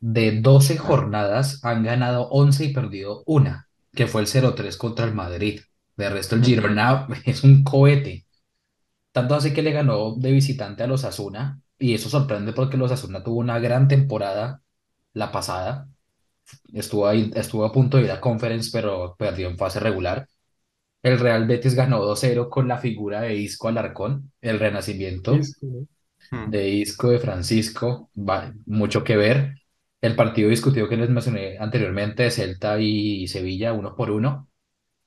de 0.00 0.40
12 0.40 0.76
jornadas 0.78 1.64
han 1.64 1.82
ganado 1.84 2.28
11 2.30 2.66
y 2.66 2.72
perdido 2.72 3.22
una, 3.26 3.68
que 3.92 4.06
fue 4.06 4.20
el 4.20 4.26
0-3 4.26 4.76
contra 4.76 5.04
el 5.06 5.14
Madrid. 5.14 5.60
De 5.96 6.08
resto, 6.10 6.36
el 6.36 6.44
Girona 6.44 7.08
es 7.24 7.44
un 7.44 7.64
cohete. 7.64 8.26
Tanto 9.12 9.34
así 9.34 9.52
que 9.52 9.62
le 9.62 9.72
ganó 9.72 10.14
de 10.16 10.32
visitante 10.32 10.82
a 10.82 10.86
los 10.86 11.04
Asuna, 11.04 11.60
y 11.78 11.94
eso 11.94 12.08
sorprende 12.08 12.52
porque 12.52 12.76
los 12.76 12.92
Asuna 12.92 13.22
tuvo 13.24 13.38
una 13.40 13.58
gran 13.58 13.88
temporada 13.88 14.62
la 15.18 15.32
pasada. 15.32 15.88
Estuvo, 16.72 17.06
ahí, 17.06 17.30
estuvo 17.34 17.64
a 17.64 17.72
punto 17.72 17.98
de 17.98 18.04
ir 18.04 18.10
a 18.10 18.20
Conference, 18.20 18.70
pero 18.72 19.16
perdió 19.18 19.48
en 19.48 19.58
fase 19.58 19.80
regular. 19.80 20.28
El 21.02 21.18
Real 21.18 21.46
Betis 21.46 21.74
ganó 21.74 22.02
2-0 22.02 22.48
con 22.48 22.68
la 22.68 22.78
figura 22.78 23.20
de 23.22 23.36
Isco 23.36 23.68
Alarcón, 23.68 24.32
el 24.40 24.58
renacimiento 24.58 25.38
hmm. 26.30 26.50
de 26.50 26.68
Isco 26.70 27.10
de 27.10 27.18
Francisco, 27.18 28.10
va, 28.16 28.52
mucho 28.66 29.04
que 29.04 29.16
ver. 29.16 29.54
El 30.00 30.16
partido 30.16 30.50
discutido 30.50 30.88
que 30.88 30.96
les 30.96 31.10
mencioné 31.10 31.58
anteriormente, 31.58 32.30
Celta 32.30 32.78
y 32.80 33.26
Sevilla, 33.28 33.72
uno 33.72 33.96
por 33.96 34.10
uno. 34.10 34.48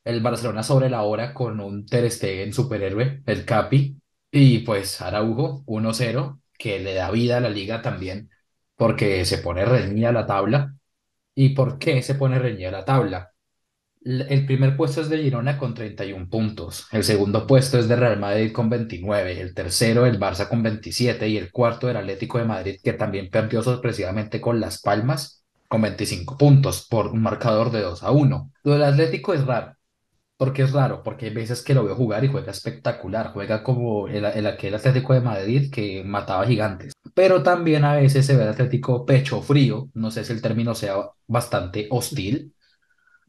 El 0.03 0.21
Barcelona 0.21 0.63
sobre 0.63 0.89
la 0.89 1.03
hora 1.03 1.33
con 1.33 1.59
un 1.59 1.85
Ter 1.85 2.09
Stegen 2.11 2.53
superhéroe, 2.53 3.21
el 3.25 3.45
Capi. 3.45 3.97
Y 4.31 4.59
pues 4.59 5.01
Araujo, 5.01 5.63
1-0, 5.65 6.39
que 6.57 6.79
le 6.79 6.93
da 6.93 7.11
vida 7.11 7.37
a 7.37 7.41
la 7.41 7.49
liga 7.49 7.81
también, 7.81 8.30
porque 8.81 9.23
se 9.25 9.37
pone 9.37 9.63
reñida 9.63 10.11
la 10.11 10.25
tabla. 10.25 10.73
¿Y 11.35 11.49
por 11.49 11.77
qué 11.77 12.01
se 12.01 12.15
pone 12.15 12.39
reñida 12.39 12.71
la 12.71 12.83
tabla? 12.83 13.31
El 14.03 14.43
primer 14.47 14.75
puesto 14.75 15.01
es 15.01 15.09
de 15.09 15.19
Girona 15.19 15.59
con 15.59 15.75
31 15.75 16.27
puntos, 16.27 16.87
el 16.91 17.03
segundo 17.03 17.45
puesto 17.45 17.77
es 17.77 17.87
de 17.87 17.95
Real 17.95 18.19
Madrid 18.19 18.51
con 18.51 18.71
29, 18.71 19.39
el 19.39 19.53
tercero 19.53 20.07
el 20.07 20.19
Barça 20.19 20.49
con 20.49 20.63
27 20.63 21.29
y 21.29 21.37
el 21.37 21.51
cuarto 21.51 21.85
del 21.85 21.97
Atlético 21.97 22.39
de 22.39 22.45
Madrid 22.45 22.79
que 22.83 22.93
también 22.93 23.29
perdió 23.29 23.61
sorpresivamente 23.61 24.41
con 24.41 24.59
Las 24.59 24.81
Palmas 24.81 25.43
con 25.67 25.83
25 25.83 26.35
puntos 26.35 26.87
por 26.89 27.09
un 27.09 27.21
marcador 27.21 27.69
de 27.69 27.81
2 27.81 28.01
a 28.01 28.09
1. 28.09 28.51
Lo 28.63 28.73
del 28.73 28.83
Atlético 28.83 29.35
es 29.35 29.45
raro. 29.45 29.75
Porque 30.41 30.63
es 30.63 30.71
raro? 30.71 31.03
Porque 31.03 31.27
hay 31.27 31.33
veces 31.35 31.61
que 31.61 31.75
lo 31.75 31.83
veo 31.83 31.95
jugar 31.95 32.23
y 32.25 32.27
juega 32.27 32.49
espectacular, 32.49 33.31
juega 33.31 33.61
como 33.61 34.07
el, 34.07 34.25
el 34.25 34.47
Atlético 34.47 35.13
de 35.13 35.21
Madrid 35.21 35.71
que 35.71 36.03
mataba 36.03 36.47
gigantes. 36.47 36.93
Pero 37.13 37.43
también 37.43 37.83
a 37.85 37.93
veces 37.93 38.25
se 38.25 38.35
ve 38.35 38.41
el 38.41 38.49
Atlético 38.49 39.05
pecho 39.05 39.43
frío, 39.43 39.89
no 39.93 40.09
sé 40.09 40.25
si 40.25 40.33
el 40.33 40.41
término 40.41 40.73
sea 40.73 40.95
bastante 41.27 41.87
hostil 41.91 42.55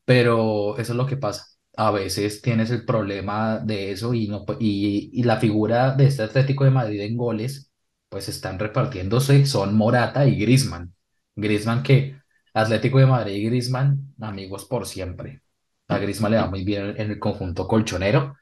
pero 0.07 0.79
eso 0.79 0.93
es 0.95 0.97
lo 0.97 1.07
que 1.07 1.19
pasa. 1.19 1.47
A 1.77 1.91
veces 1.91 2.41
tienes 2.41 2.71
el 2.71 2.87
problema 2.87 3.59
de 3.59 3.93
eso 3.93 4.15
y, 4.15 4.29
no, 4.29 4.47
y, 4.59 5.11
y 5.13 5.23
la 5.25 5.37
figura 5.39 5.93
de 5.93 6.07
este 6.07 6.23
Atlético 6.23 6.65
de 6.65 6.71
Madrid 6.71 7.01
en 7.03 7.19
goles, 7.19 7.71
pues 8.09 8.29
están 8.31 8.59
repartiéndose, 8.59 9.45
son 9.45 9.77
Morata 9.77 10.27
y 10.27 10.39
Grisman. 10.39 10.95
Grisman 11.37 11.83
que 11.83 12.17
Atlético 12.55 13.01
de 13.01 13.07
Madrid 13.07 13.35
y 13.35 13.45
Griezmann, 13.45 14.15
amigos 14.19 14.65
por 14.65 14.87
siempre. 14.87 15.42
A 15.93 15.99
Griezmann 15.99 16.33
le 16.33 16.39
va 16.39 16.47
muy 16.49 16.65
bien 16.65 16.95
en 16.99 17.11
el 17.11 17.19
conjunto 17.19 17.67
colchonero 17.69 18.37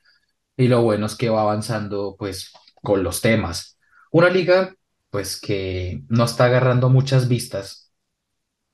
y 0.57 0.69
lo 0.69 0.83
bueno 0.83 1.07
es 1.07 1.16
que 1.16 1.30
va 1.30 1.42
avanzando 1.42 2.16
pues 2.19 2.52
con 2.75 3.02
los 3.02 3.21
temas. 3.21 3.78
Una 4.11 4.30
liga 4.30 4.75
pues 5.11 5.40
que 5.40 6.02
no 6.09 6.25
está 6.25 6.47
agarrando 6.47 6.88
muchas 6.88 7.28
vistas, 7.28 7.92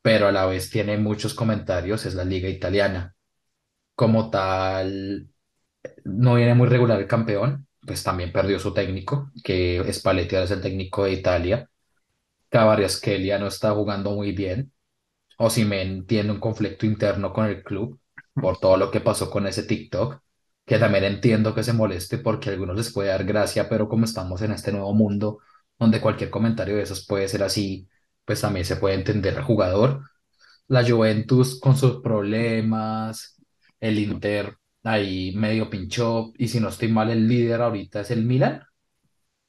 pero 0.03 0.29
a 0.29 0.33
la 0.33 0.47
vez 0.47 0.71
tiene 0.71 0.99
muchos 0.99 1.35
comentarios, 1.35 2.07
es 2.07 2.15
la 2.15 2.25
liga 2.25 2.49
italiana. 2.49 3.15
Como 3.95 4.31
tal, 4.31 5.29
no 6.05 6.35
viene 6.37 6.55
muy 6.55 6.69
regular 6.69 7.01
el 7.01 7.07
campeón, 7.09 7.67
pues 7.87 8.03
también 8.03 8.33
perdió 8.33 8.59
su 8.59 8.75
técnico, 8.75 9.31
que 9.45 9.85
Spalletti 9.93 10.37
ahora 10.37 10.47
es 10.47 10.51
el 10.53 10.63
técnico 10.63 11.05
de 11.05 11.13
Italia. 11.13 11.71
Kvaratskhelia 12.51 13.39
no 13.39 13.49
está 13.49 13.73
jugando 13.73 14.13
muy 14.13 14.33
bien. 14.33 14.73
Osimhen 15.39 16.07
tiene 16.07 16.33
un 16.33 16.41
conflicto 16.41 16.87
interno 16.87 17.33
con 17.33 17.47
el 17.47 17.63
club 17.63 18.01
por 18.41 18.59
todo 18.59 18.77
lo 18.77 18.91
que 18.91 19.01
pasó 19.01 19.31
con 19.31 19.47
ese 19.47 19.63
TikTok, 19.65 20.21
que 20.65 20.79
también 20.79 21.05
entiendo 21.05 21.55
que 21.55 21.63
se 21.63 21.73
moleste 21.73 22.19
porque 22.19 22.51
a 22.51 22.53
algunos 22.53 22.77
les 22.77 22.93
puede 22.93 23.09
dar 23.11 23.25
gracia, 23.25 23.69
pero 23.69 23.89
como 23.89 24.05
estamos 24.05 24.43
en 24.43 24.53
este 24.53 24.73
nuevo 24.73 24.95
mundo 24.95 25.39
donde 25.79 26.01
cualquier 26.01 26.31
comentario 26.31 26.77
de 26.77 26.83
esos 26.83 27.07
puede 27.07 27.29
ser 27.29 27.43
así, 27.43 27.89
pues 28.25 28.41
también 28.41 28.65
se 28.65 28.77
puede 28.77 28.95
entender 28.95 29.37
al 29.37 29.45
jugador. 29.45 30.03
La 30.69 30.85
Juventus 30.89 31.61
con 31.61 31.77
sus 31.77 32.01
problemas, 32.03 33.41
el 33.81 33.99
Inter 33.99 34.57
ahí 34.83 35.35
medio 35.37 35.69
pinchó, 35.69 36.33
y 36.39 36.49
si 36.49 36.61
no 36.61 36.69
estoy 36.69 36.89
mal, 36.89 37.11
el 37.11 37.29
líder 37.29 37.61
ahorita 37.61 38.01
es 38.01 38.11
el 38.11 38.25
Milan, 38.25 38.63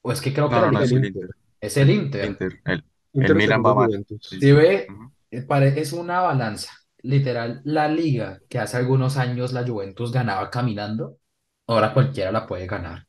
o 0.02 0.12
es 0.12 0.20
que 0.20 0.32
creo 0.32 0.48
que 0.48 0.56
No, 0.56 0.80
es 0.80 0.92
El 0.92 1.04
Inter. 1.04 1.06
Inter. 1.06 1.30
es 1.60 1.76
el 1.76 1.90
Inter. 1.90 2.24
Inter. 2.26 2.60
El, 2.64 2.72
el 2.74 2.84
Inter 3.12 3.36
Milan 3.36 3.62
va 3.64 3.74
mal. 3.74 4.06
Sí, 4.20 4.52
ve, 4.52 4.86
eh, 5.30 5.74
es 5.76 5.92
una 5.92 6.20
balanza. 6.20 6.72
Literal, 7.08 7.62
la 7.64 7.88
liga 7.88 8.40
que 8.50 8.58
hace 8.58 8.76
algunos 8.76 9.16
años 9.16 9.54
la 9.54 9.66
Juventus 9.66 10.12
ganaba 10.12 10.50
caminando, 10.50 11.16
ahora 11.66 11.94
cualquiera 11.94 12.30
la 12.32 12.46
puede 12.46 12.66
ganar. 12.66 13.06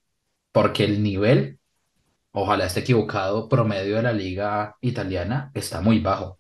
Porque 0.54 0.86
el 0.86 1.04
nivel, 1.04 1.60
ojalá 2.32 2.66
esté 2.66 2.82
equivocado, 2.82 3.50
promedio 3.50 3.98
de 3.98 4.04
la 4.04 4.14
liga 4.14 4.78
italiana 4.82 5.52
está 5.54 5.82
muy 5.82 6.00
bajo. 6.00 6.40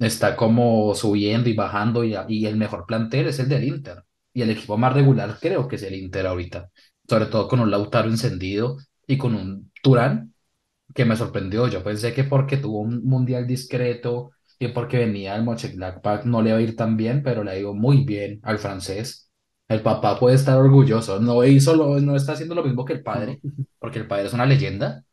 Está 0.00 0.34
como 0.34 0.94
subiendo 0.96 1.48
y 1.48 1.54
bajando 1.54 2.02
y, 2.04 2.16
y 2.28 2.46
el 2.46 2.56
mejor 2.56 2.86
plantel 2.86 3.28
es 3.28 3.38
el 3.38 3.48
del 3.48 3.62
Inter. 3.64 4.04
Y 4.32 4.42
el 4.42 4.50
equipo 4.50 4.76
más 4.76 4.92
regular 4.94 5.38
creo 5.40 5.68
que 5.68 5.76
es 5.76 5.82
el 5.84 5.94
Inter 5.94 6.26
ahorita. 6.26 6.70
Sobre 7.08 7.26
todo 7.26 7.46
con 7.46 7.60
un 7.60 7.70
Lautaro 7.70 8.08
encendido 8.08 8.78
y 9.06 9.16
con 9.16 9.36
un 9.36 9.70
Turán 9.80 10.34
que 10.94 11.04
me 11.04 11.16
sorprendió. 11.16 11.68
Yo 11.68 11.84
pensé 11.84 12.12
que 12.14 12.24
porque 12.24 12.56
tuvo 12.56 12.80
un 12.80 13.04
mundial 13.04 13.46
discreto 13.46 14.32
y 14.58 14.68
porque 14.68 14.98
venía 14.98 15.36
el 15.36 15.44
Mönchengladbach 15.44 16.24
no 16.24 16.42
le 16.42 16.50
iba 16.50 16.58
a 16.58 16.62
ir 16.62 16.76
tan 16.76 16.96
bien, 16.96 17.22
pero 17.22 17.44
le 17.44 17.52
ha 17.52 17.58
ido 17.58 17.74
muy 17.74 18.04
bien 18.04 18.40
al 18.42 18.58
francés. 18.58 19.30
El 19.68 19.82
papá 19.82 20.18
puede 20.18 20.36
estar 20.36 20.58
orgulloso. 20.58 21.20
No 21.20 21.44
hizo 21.44 21.76
lo- 21.76 22.00
no 22.00 22.16
está 22.16 22.32
haciendo 22.32 22.54
lo 22.54 22.64
mismo 22.64 22.84
que 22.84 22.94
el 22.94 23.02
padre, 23.02 23.42
porque 23.78 23.98
el 24.00 24.06
padre 24.08 24.26
es 24.26 24.32
una 24.34 24.46
leyenda, 24.46 25.04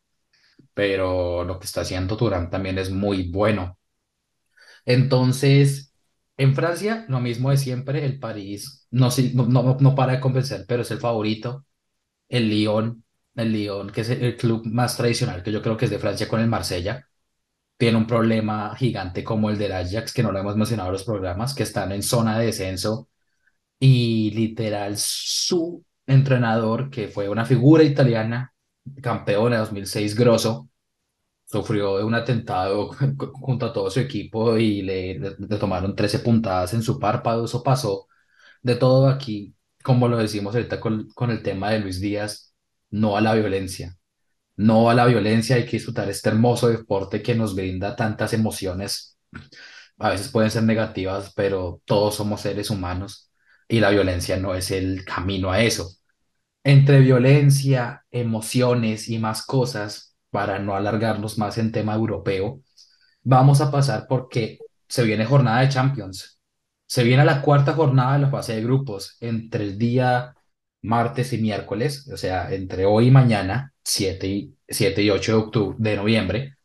pero 0.74 1.44
lo 1.46 1.60
que 1.60 1.66
está 1.68 1.82
haciendo 1.82 2.18
Turán 2.18 2.50
también 2.52 2.78
es 2.80 2.92
muy 2.92 3.30
bueno. 3.32 3.78
Entonces, 4.86 5.94
en 6.38 6.56
Francia, 6.56 7.06
lo 7.10 7.20
mismo 7.20 7.50
de 7.52 7.58
siempre, 7.58 8.06
el 8.06 8.20
París 8.20 8.88
no, 8.92 9.10
no, 9.48 9.78
no 9.80 9.96
para 9.96 10.14
de 10.14 10.20
convencer, 10.20 10.66
pero 10.68 10.82
es 10.84 10.92
el 10.92 11.00
favorito. 11.00 11.66
El 12.30 12.50
Lyon, 12.50 13.04
el 13.36 13.54
Lyon, 13.54 13.92
que 13.92 14.02
es 14.02 14.10
el 14.10 14.38
club 14.38 14.66
más 14.68 14.98
tradicional 14.98 15.44
que 15.44 15.52
yo 15.54 15.62
creo 15.62 15.78
que 15.78 15.86
es 15.86 15.92
de 15.92 16.00
Francia 16.00 16.28
con 16.28 16.42
el 16.42 16.48
Marsella 16.50 17.08
tiene 17.78 17.98
un 17.98 18.08
problema 18.08 18.76
gigante 18.76 19.24
como 19.24 19.50
el 19.50 19.58
del 19.58 19.74
Ajax, 19.74 20.14
que 20.14 20.24
no 20.24 20.32
lo 20.32 20.40
hemos 20.40 20.56
mencionado 20.58 20.90
en 20.90 20.94
los 20.94 21.04
programas, 21.04 21.54
que 21.54 21.64
están 21.64 21.92
en 21.92 22.04
zona 22.04 22.40
de 22.40 22.48
descenso 22.48 23.10
y 23.80 24.32
literal 24.32 24.96
su 24.98 25.86
entrenador, 26.08 26.90
que 26.90 27.08
fue 27.10 27.30
una 27.30 27.46
figura 27.46 27.84
italiana, 27.84 28.54
campeón 29.02 29.54
en 29.54 29.60
2006, 29.60 30.16
Grosso, 30.16 30.70
sufrió 31.46 32.06
un 32.06 32.16
atentado 32.16 32.92
junto 33.42 33.66
a 33.68 33.74
todo 33.74 33.90
su 33.92 34.00
equipo 34.00 34.58
y 34.58 34.82
le, 34.82 35.20
le- 35.20 35.36
le 35.38 35.58
tomaron 35.58 35.96
13 35.96 36.20
puntadas 36.20 36.74
en 36.74 36.82
su 36.84 37.00
párpado. 37.00 37.46
Eso 37.46 37.64
pasó 37.64 38.08
de 38.64 38.76
todo 38.78 39.10
aquí, 39.10 39.56
como 39.84 40.08
lo 40.10 40.18
decimos 40.18 40.56
ahorita 40.56 40.80
con, 40.82 41.10
con 41.16 41.32
el 41.32 41.44
tema 41.44 41.72
de 41.72 41.80
Luis 41.80 42.02
Díaz, 42.02 42.56
no 42.92 43.18
a 43.18 43.22
la 43.22 43.36
violencia. 43.36 43.98
No 44.58 44.90
a 44.90 44.94
la 44.96 45.06
violencia, 45.06 45.56
hay 45.58 45.66
que 45.66 45.78
disfrutar 45.78 46.10
este 46.10 46.30
hermoso 46.30 46.70
deporte 46.70 47.22
que 47.22 47.36
nos 47.36 47.56
brinda 47.56 47.96
tantas 47.96 48.34
emociones. 48.34 49.18
A 49.98 50.10
veces 50.10 50.30
pueden 50.30 50.52
ser 50.52 50.64
negativas, 50.64 51.34
pero 51.36 51.82
todos 51.86 52.16
somos 52.16 52.42
seres 52.42 52.70
humanos 52.70 53.32
y 53.68 53.80
la 53.80 53.90
violencia 53.90 54.38
no 54.38 54.56
es 54.56 54.72
el 54.72 55.06
camino 55.06 55.52
a 55.52 55.62
eso. 55.62 55.90
Entre 56.64 57.00
violencia, 57.00 58.06
emociones 58.12 59.10
y 59.10 59.20
más 59.20 59.46
cosas, 59.46 60.16
para 60.32 60.60
no 60.60 60.76
alargarnos 60.76 61.38
más 61.38 61.58
en 61.58 61.72
tema 61.72 61.96
europeo, 61.96 62.62
vamos 63.24 63.62
a 63.62 63.72
pasar 63.72 64.06
porque 64.10 64.60
se 64.88 65.04
viene 65.04 65.26
jornada 65.26 65.62
de 65.62 65.70
Champions. 65.70 66.42
Se 66.88 67.04
viene 67.04 67.26
la 67.26 67.42
cuarta 67.42 67.74
jornada 67.74 68.14
de 68.14 68.20
la 68.20 68.30
fase 68.30 68.56
de 68.56 68.64
grupos 68.64 69.18
entre 69.22 69.64
el 69.64 69.78
día 69.78 70.36
martes 70.82 71.34
y 71.34 71.38
miércoles, 71.40 72.10
o 72.14 72.18
sea, 72.18 72.54
entre 72.54 72.86
hoy 72.86 73.08
y 73.08 73.12
mañana, 73.12 73.74
7 73.86 74.28
y, 74.28 74.58
7 74.68 75.04
y 75.04 75.10
8 75.12 75.32
de 75.34 75.38
octubre, 75.38 75.76
de 75.80 75.96
noviembre, 75.96 76.58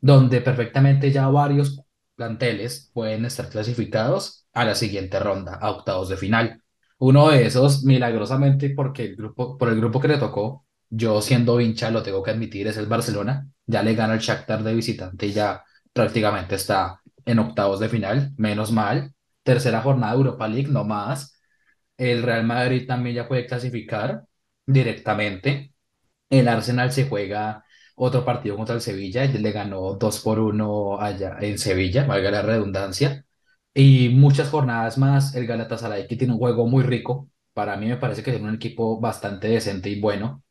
donde 0.00 0.40
perfectamente 0.40 1.10
ya 1.12 1.28
varios 1.28 1.82
planteles 2.16 2.90
pueden 2.94 3.24
estar 3.24 3.48
clasificados 3.48 4.46
a 4.52 4.64
la 4.64 4.74
siguiente 4.74 5.18
ronda, 5.20 5.54
a 5.54 5.70
octavos 5.70 6.08
de 6.08 6.16
final. 6.16 6.62
Uno 6.98 7.30
de 7.30 7.46
esos, 7.46 7.84
milagrosamente, 7.84 8.70
porque 8.70 9.04
el 9.04 9.16
grupo, 9.16 9.56
por 9.58 9.68
el 9.70 9.76
grupo 9.76 10.00
que 10.00 10.08
le 10.08 10.18
tocó, 10.18 10.66
yo 10.90 11.22
siendo 11.22 11.60
hincha, 11.60 11.90
lo 11.90 12.02
tengo 12.02 12.22
que 12.22 12.30
admitir, 12.32 12.66
es 12.66 12.76
el 12.76 12.86
Barcelona. 12.86 13.48
Ya 13.66 13.82
le 13.82 13.94
gana 13.94 14.14
el 14.14 14.20
Shakhtar 14.20 14.62
de 14.62 14.74
visitante 14.74 15.26
y 15.26 15.32
ya 15.32 15.64
prácticamente 15.92 16.56
está 16.56 17.00
en 17.24 17.38
octavos 17.38 17.80
de 17.80 17.88
final, 17.88 18.32
menos 18.36 18.72
mal. 18.72 19.14
Tercera 19.42 19.80
jornada 19.82 20.12
de 20.12 20.18
Europa 20.18 20.48
League, 20.48 20.68
no 20.70 20.84
más. 20.84 21.40
El 21.96 22.22
Real 22.22 22.44
Madrid 22.44 22.86
también 22.86 23.16
ya 23.16 23.28
puede 23.28 23.46
clasificar 23.46 24.24
directamente. 24.66 25.74
El 26.30 26.48
Arsenal 26.48 26.92
se 26.92 27.08
juega 27.08 27.64
otro 27.96 28.24
partido 28.24 28.56
contra 28.56 28.74
el 28.76 28.80
Sevilla, 28.82 29.24
y 29.26 29.32
le 29.38 29.52
ganó 29.52 29.94
2 29.94 30.20
por 30.20 30.38
1 30.40 31.00
allá 31.00 31.36
en 31.40 31.58
Sevilla, 31.58 32.06
valga 32.06 32.30
la 32.32 32.42
redundancia. 32.42 33.26
Y 33.74 34.10
muchas 34.10 34.50
jornadas 34.50 34.98
más, 34.98 35.34
el 35.36 35.46
Galatasaray 35.46 36.06
que 36.08 36.16
tiene 36.16 36.32
un 36.34 36.38
juego 36.40 36.66
muy 36.66 36.82
rico, 36.84 37.30
para 37.54 37.76
mí 37.76 37.86
me 37.88 37.96
parece 37.98 38.22
que 38.22 38.34
es 38.34 38.40
un 38.42 38.54
equipo 38.54 39.00
bastante 39.00 39.48
decente 39.48 39.90
y 39.90 40.00
bueno. 40.00 40.42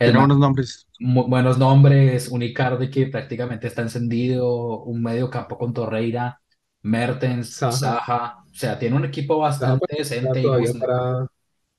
El 0.00 0.12
Tiene 0.12 0.18
buenos 0.18 0.38
nombres. 0.38 0.88
mu- 1.00 1.28
buenos 1.28 1.58
nombres, 1.58 2.28
un 2.28 2.42
Icardi 2.42 2.90
que 2.90 3.06
prácticamente 3.06 3.66
está 3.68 3.82
encendido, 3.82 4.82
un 4.84 5.02
medio 5.02 5.30
campo 5.30 5.58
con 5.58 5.72
Torreira, 5.74 6.40
Mertens, 6.82 7.66
Saja. 7.68 8.38
O 8.50 8.54
sea, 8.54 8.78
tiene 8.78 8.96
un 8.96 9.04
equipo 9.04 9.38
bastante 9.38 9.86
pues, 9.88 9.98
está 10.16 10.34
decente 10.36 10.42
y 10.42 10.50
para 10.78 11.28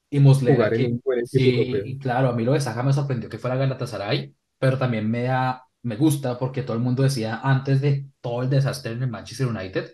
y 0.10 0.20
Muslera 0.20 0.68
en 0.68 0.74
que 0.74 0.86
un 0.88 1.02
buen 1.04 1.26
sí, 1.28 1.98
claro, 2.02 2.30
a 2.30 2.34
mí 2.34 2.44
lo 2.44 2.54
de 2.54 2.62
Saja 2.62 2.84
me 2.84 2.94
sorprendió 2.94 3.30
que 3.30 3.38
fuera 3.38 3.56
Galatasaray, 3.56 4.34
pero 4.58 4.78
también 4.78 5.10
me 5.10 5.24
da, 5.24 5.64
me 5.84 5.96
gusta 5.96 6.38
porque 6.40 6.64
todo 6.64 6.76
el 6.76 6.84
mundo 6.84 7.04
decía 7.04 7.40
antes 7.44 7.82
de 7.82 8.08
todo 8.22 8.44
el 8.44 8.50
desastre 8.50 8.94
en 8.94 9.04
el 9.04 9.10
Manchester 9.10 9.48
United 9.48 9.92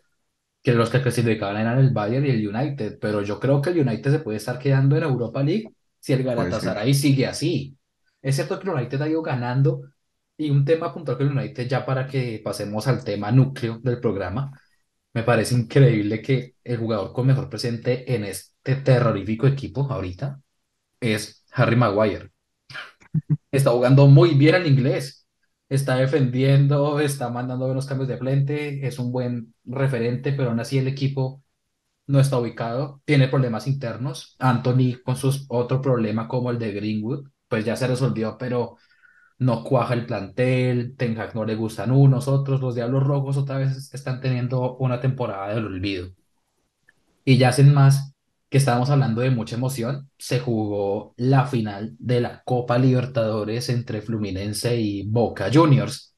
que 0.62 0.74
los 0.74 0.90
que 0.90 1.02
clasificaban 1.02 1.58
eran 1.58 1.80
el 1.80 1.92
Bayern 1.92 2.26
y 2.26 2.30
el 2.32 2.48
United, 2.48 2.98
pero 3.00 3.22
yo 3.22 3.40
creo 3.40 3.62
que 3.62 3.70
el 3.70 3.80
United 3.80 4.12
se 4.12 4.20
puede 4.20 4.38
estar 4.38 4.58
quedando 4.60 4.98
en 4.98 5.04
Europa 5.04 5.44
League 5.44 5.76
si 6.00 6.14
el 6.14 6.24
Puede 6.34 6.54
ser. 6.54 6.74
Galatasaray 6.76 6.94
sigue 6.94 7.28
así. 7.28 7.78
Es 8.22 8.36
cierto 8.36 8.60
que 8.60 8.68
el 8.68 8.76
United 8.76 9.02
ha 9.02 9.10
ido 9.10 9.22
ganando 9.22 9.84
y 10.38 10.50
un 10.50 10.66
tema 10.66 10.94
puntual 10.94 11.18
con 11.18 11.28
el 11.28 11.38
United 11.38 11.68
ya 11.68 11.86
para 11.86 12.08
que 12.08 12.42
pasemos 12.44 12.88
al 12.88 13.04
tema 13.04 13.32
núcleo 13.32 13.80
del 13.84 14.00
programa, 14.00 14.60
me 15.16 15.24
parece 15.24 15.56
increíble 15.56 16.22
que 16.22 16.56
el 16.64 16.78
jugador 16.78 17.14
con 17.14 17.28
mejor 17.28 17.50
presente 17.50 18.14
en 18.16 18.26
este 18.26 18.76
terrorífico 18.76 19.48
equipo 19.48 19.90
ahorita 19.90 20.42
es 21.00 21.46
Harry 21.54 21.78
Maguire. 21.78 22.32
Está 23.52 23.72
jugando 23.72 24.08
muy 24.08 24.36
bien 24.36 24.56
al 24.56 24.68
inglés. 24.68 25.28
Está 25.70 25.96
defendiendo, 25.98 27.00
está 27.00 27.30
mandando 27.30 27.66
buenos 27.66 27.88
cambios 27.88 28.10
de 28.10 28.18
frente, 28.18 28.86
es 28.86 29.00
un 29.00 29.12
buen 29.12 29.56
referente, 29.64 30.34
pero 30.34 30.50
aún 30.50 30.60
así 30.60 30.78
el 30.78 30.88
equipo 30.88 31.44
no 32.08 32.20
está 32.20 32.38
ubicado, 32.38 33.02
tiene 33.06 33.30
problemas 33.30 33.68
internos. 33.68 34.36
Anthony 34.40 35.02
con 35.04 35.16
sus 35.16 35.46
otro 35.50 35.82
problema 35.82 36.28
como 36.28 36.52
el 36.52 36.60
de 36.60 36.72
Greenwood, 36.74 37.30
pues 37.48 37.66
ya 37.66 37.76
se 37.76 37.88
resolvió, 37.88 38.38
pero 38.38 38.78
no 39.38 39.64
cuaja 39.64 39.94
el 39.94 40.06
plantel, 40.06 40.96
Ten 40.98 41.20
Hag 41.20 41.36
no 41.36 41.46
le 41.46 41.56
gustan 41.56 41.92
unos, 41.92 42.28
otros, 42.28 42.62
los 42.62 42.76
Diablos 42.76 43.04
Rojos 43.04 43.38
otra 43.38 43.58
vez 43.58 43.94
están 43.94 44.22
teniendo 44.22 44.78
una 44.78 45.00
temporada 45.02 45.54
del 45.54 45.66
olvido. 45.66 46.10
Y 47.24 47.38
ya 47.38 47.52
sin 47.52 47.74
más, 47.74 48.14
que 48.50 48.58
estábamos 48.58 48.90
hablando 48.90 49.22
de 49.22 49.32
mucha 49.32 49.56
emoción, 49.56 50.10
se 50.18 50.40
jugó 50.40 51.14
la 51.18 51.46
final 51.48 51.96
de 52.00 52.22
la 52.22 52.44
Copa 52.44 52.78
Libertadores 52.78 53.70
entre 53.70 54.02
Fluminense 54.02 54.80
y 54.80 55.08
Boca 55.08 55.50
Juniors. 55.54 56.16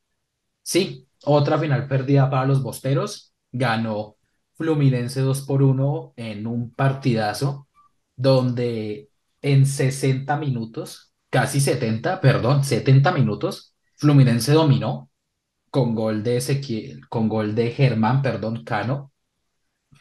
Sí, 0.62 1.08
otra 1.24 1.58
final 1.60 1.88
perdida 1.88 2.30
para 2.30 2.46
los 2.46 2.62
Bosteros. 2.62 3.34
ganó 3.52 4.18
Fluminense 4.56 5.22
2 5.22 5.42
por 5.44 5.64
1 5.64 6.14
en 6.18 6.48
un 6.48 6.72
partidazo 6.74 7.68
donde 8.16 9.10
en 9.42 9.66
60 9.66 10.36
minutos, 10.38 11.07
casi 11.30 11.60
70, 11.62 12.22
perdón, 12.22 12.64
70 12.64 13.12
minutos, 13.12 13.76
Fluminense 13.96 14.54
dominó 14.54 15.10
con 15.72 15.96
gol 15.96 16.24
de 16.24 16.38
Ezequiel, 16.38 17.08
con 17.10 17.30
gol 17.30 17.56
de 17.56 17.72
Germán, 17.72 18.22
perdón, 18.22 18.64
Cano, 18.64 19.12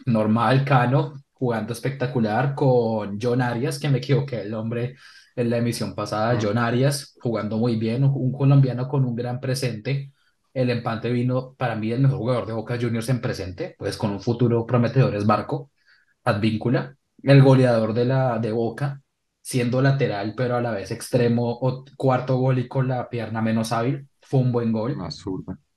normal 0.06 0.64
Cano, 0.64 1.14
jugando 1.32 1.72
espectacular 1.72 2.54
con 2.54 3.18
John 3.20 3.42
Arias, 3.42 3.78
que 3.78 3.88
me 3.88 3.98
equivoqué 3.98 4.42
el 4.42 4.50
nombre 4.50 4.96
en 5.36 5.50
la 5.50 5.58
emisión 5.58 5.94
pasada, 5.94 6.34
Mm, 6.34 6.38
John 6.40 6.58
Arias, 6.58 7.14
jugando 7.20 7.58
muy 7.58 7.76
bien, 7.76 8.04
un 8.04 8.32
colombiano 8.32 8.88
con 8.88 9.04
un 9.04 9.14
gran 9.14 9.40
presente. 9.40 10.12
El 10.54 10.70
empate 10.70 11.10
vino 11.10 11.54
para 11.54 11.76
mí 11.76 11.92
el 11.92 12.00
mejor 12.00 12.18
jugador 12.18 12.46
de 12.46 12.52
Boca 12.54 12.78
Juniors 12.80 13.08
en 13.10 13.20
presente, 13.20 13.74
pues 13.78 13.96
con 13.98 14.10
un 14.12 14.20
futuro 14.20 14.64
prometedor 14.66 15.14
es 15.14 15.26
Barco, 15.26 15.70
Advíncula, 16.24 16.96
el 17.22 17.42
goleador 17.42 17.94
de 17.94 18.04
la 18.06 18.38
de 18.38 18.52
Boca, 18.52 19.02
siendo 19.46 19.80
lateral, 19.80 20.34
pero 20.36 20.56
a 20.56 20.60
la 20.60 20.72
vez 20.72 20.90
extremo, 20.90 21.48
o 21.48 21.84
cuarto 21.96 22.36
gol 22.36 22.58
y 22.58 22.66
con 22.66 22.88
la 22.88 23.08
pierna 23.08 23.40
menos 23.40 23.70
hábil, 23.70 24.08
fue 24.20 24.40
un 24.40 24.50
buen 24.50 24.72
gol. 24.72 24.96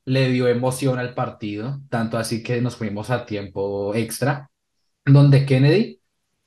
Le 0.06 0.30
dio 0.32 0.48
emoción 0.48 0.98
al 0.98 1.14
partido, 1.14 1.80
tanto 1.88 2.18
así 2.18 2.42
que 2.42 2.62
nos 2.62 2.78
fuimos 2.78 3.12
a 3.12 3.28
tiempo 3.28 3.94
extra, 3.94 4.50
donde 5.06 5.46
Kennedy 5.46 6.02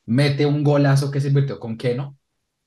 mete 0.04 0.46
un 0.46 0.64
golazo 0.64 1.12
que 1.12 1.20
se 1.20 1.28
invirtió 1.28 1.60
con 1.60 1.76
Keno, 1.76 2.16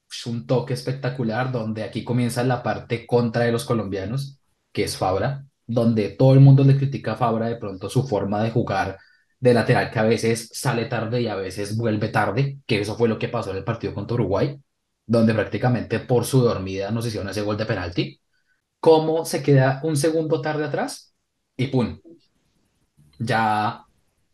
es 0.10 0.26
un 0.26 0.48
toque 0.48 0.74
espectacular, 0.74 1.52
donde 1.52 1.84
aquí 1.84 2.06
comienza 2.06 2.42
la 2.46 2.64
parte 2.64 3.06
contra 3.06 3.44
de 3.44 3.52
los 3.52 3.66
colombianos, 3.66 4.40
que 4.72 4.86
es 4.86 4.96
Fabra, 4.96 5.44
donde 5.68 6.12
todo 6.12 6.34
el 6.34 6.40
mundo 6.40 6.64
le 6.64 6.78
critica 6.78 7.12
a 7.12 7.18
Fabra 7.18 7.48
de 7.48 7.58
pronto 7.58 7.90
su 7.90 8.08
forma 8.08 8.42
de 8.42 8.52
jugar 8.52 9.00
de 9.46 9.54
lateral, 9.54 9.92
que 9.92 10.00
a 10.00 10.04
veces 10.04 10.50
sale 10.54 10.86
tarde 10.86 11.22
y 11.22 11.28
a 11.28 11.36
veces 11.36 11.78
vuelve 11.78 12.10
tarde, 12.10 12.60
que 12.66 12.82
eso 12.82 12.96
fue 12.98 13.10
lo 13.10 13.20
que 13.20 13.30
pasó 13.30 13.52
en 13.52 13.58
el 13.58 13.64
partido 13.64 13.94
contra 13.94 14.16
Uruguay, 14.16 14.60
donde 15.06 15.34
prácticamente 15.34 16.00
por 16.00 16.26
su 16.26 16.42
dormida 16.42 16.92
nos 16.92 17.06
hicieron 17.06 17.30
ese 17.30 17.42
gol 17.42 17.58
de 17.58 17.66
penalti 17.66 18.20
cómo 18.86 19.26
se 19.26 19.42
queda 19.42 19.80
un 19.84 19.98
segundo 19.98 20.42
tarde 20.42 20.66
atrás 20.66 21.16
y 21.58 21.68
¡pum! 21.68 22.00
Ya 23.20 23.86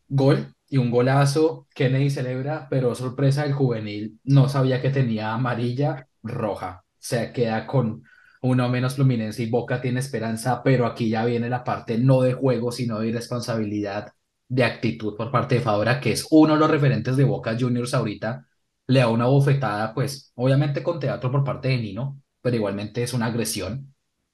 gol 0.10 0.54
y 0.70 0.78
un 0.78 0.92
golazo. 0.92 1.68
Kennedy 1.74 2.10
celebra, 2.10 2.68
pero 2.70 2.94
sorpresa, 2.96 3.46
el 3.46 3.54
juvenil 3.54 4.20
no 4.26 4.50
sabía 4.50 4.82
que 4.82 4.90
tenía 4.90 5.34
amarilla 5.34 6.08
roja. 6.24 6.84
Se 7.00 7.32
queda 7.32 7.66
con 7.68 8.04
uno 8.42 8.70
menos 8.70 8.96
Fluminense 8.96 9.44
y 9.44 9.50
Boca 9.50 9.82
tiene 9.82 10.02
esperanza, 10.02 10.62
pero 10.64 10.86
aquí 10.86 11.10
ya 11.10 11.26
viene 11.26 11.50
la 11.50 11.64
parte 11.64 11.98
no 11.98 12.22
de 12.22 12.34
juego, 12.34 12.72
sino 12.74 13.00
de 13.00 13.10
irresponsabilidad, 13.10 14.14
de 14.52 14.64
actitud 14.66 15.16
por 15.16 15.32
parte 15.32 15.56
de 15.56 15.62
Fabra, 15.62 16.00
que 16.02 16.12
es 16.12 16.28
uno 16.32 16.54
de 16.54 16.60
los 16.60 16.70
referentes 16.70 17.16
de 17.18 17.24
Boca 17.24 17.56
Juniors 17.60 17.94
ahorita. 17.94 18.46
Le 18.88 19.00
da 19.00 19.08
una 19.08 19.26
bofetada, 19.26 19.94
pues 19.94 20.32
obviamente 20.36 20.84
con 20.84 21.00
teatro 21.00 21.32
por 21.32 21.44
parte 21.44 21.70
de 21.70 21.78
Nino, 21.78 22.22
pero 22.42 22.56
igualmente 22.58 23.04
es 23.04 23.14
una 23.14 23.28
agresión 23.28 23.94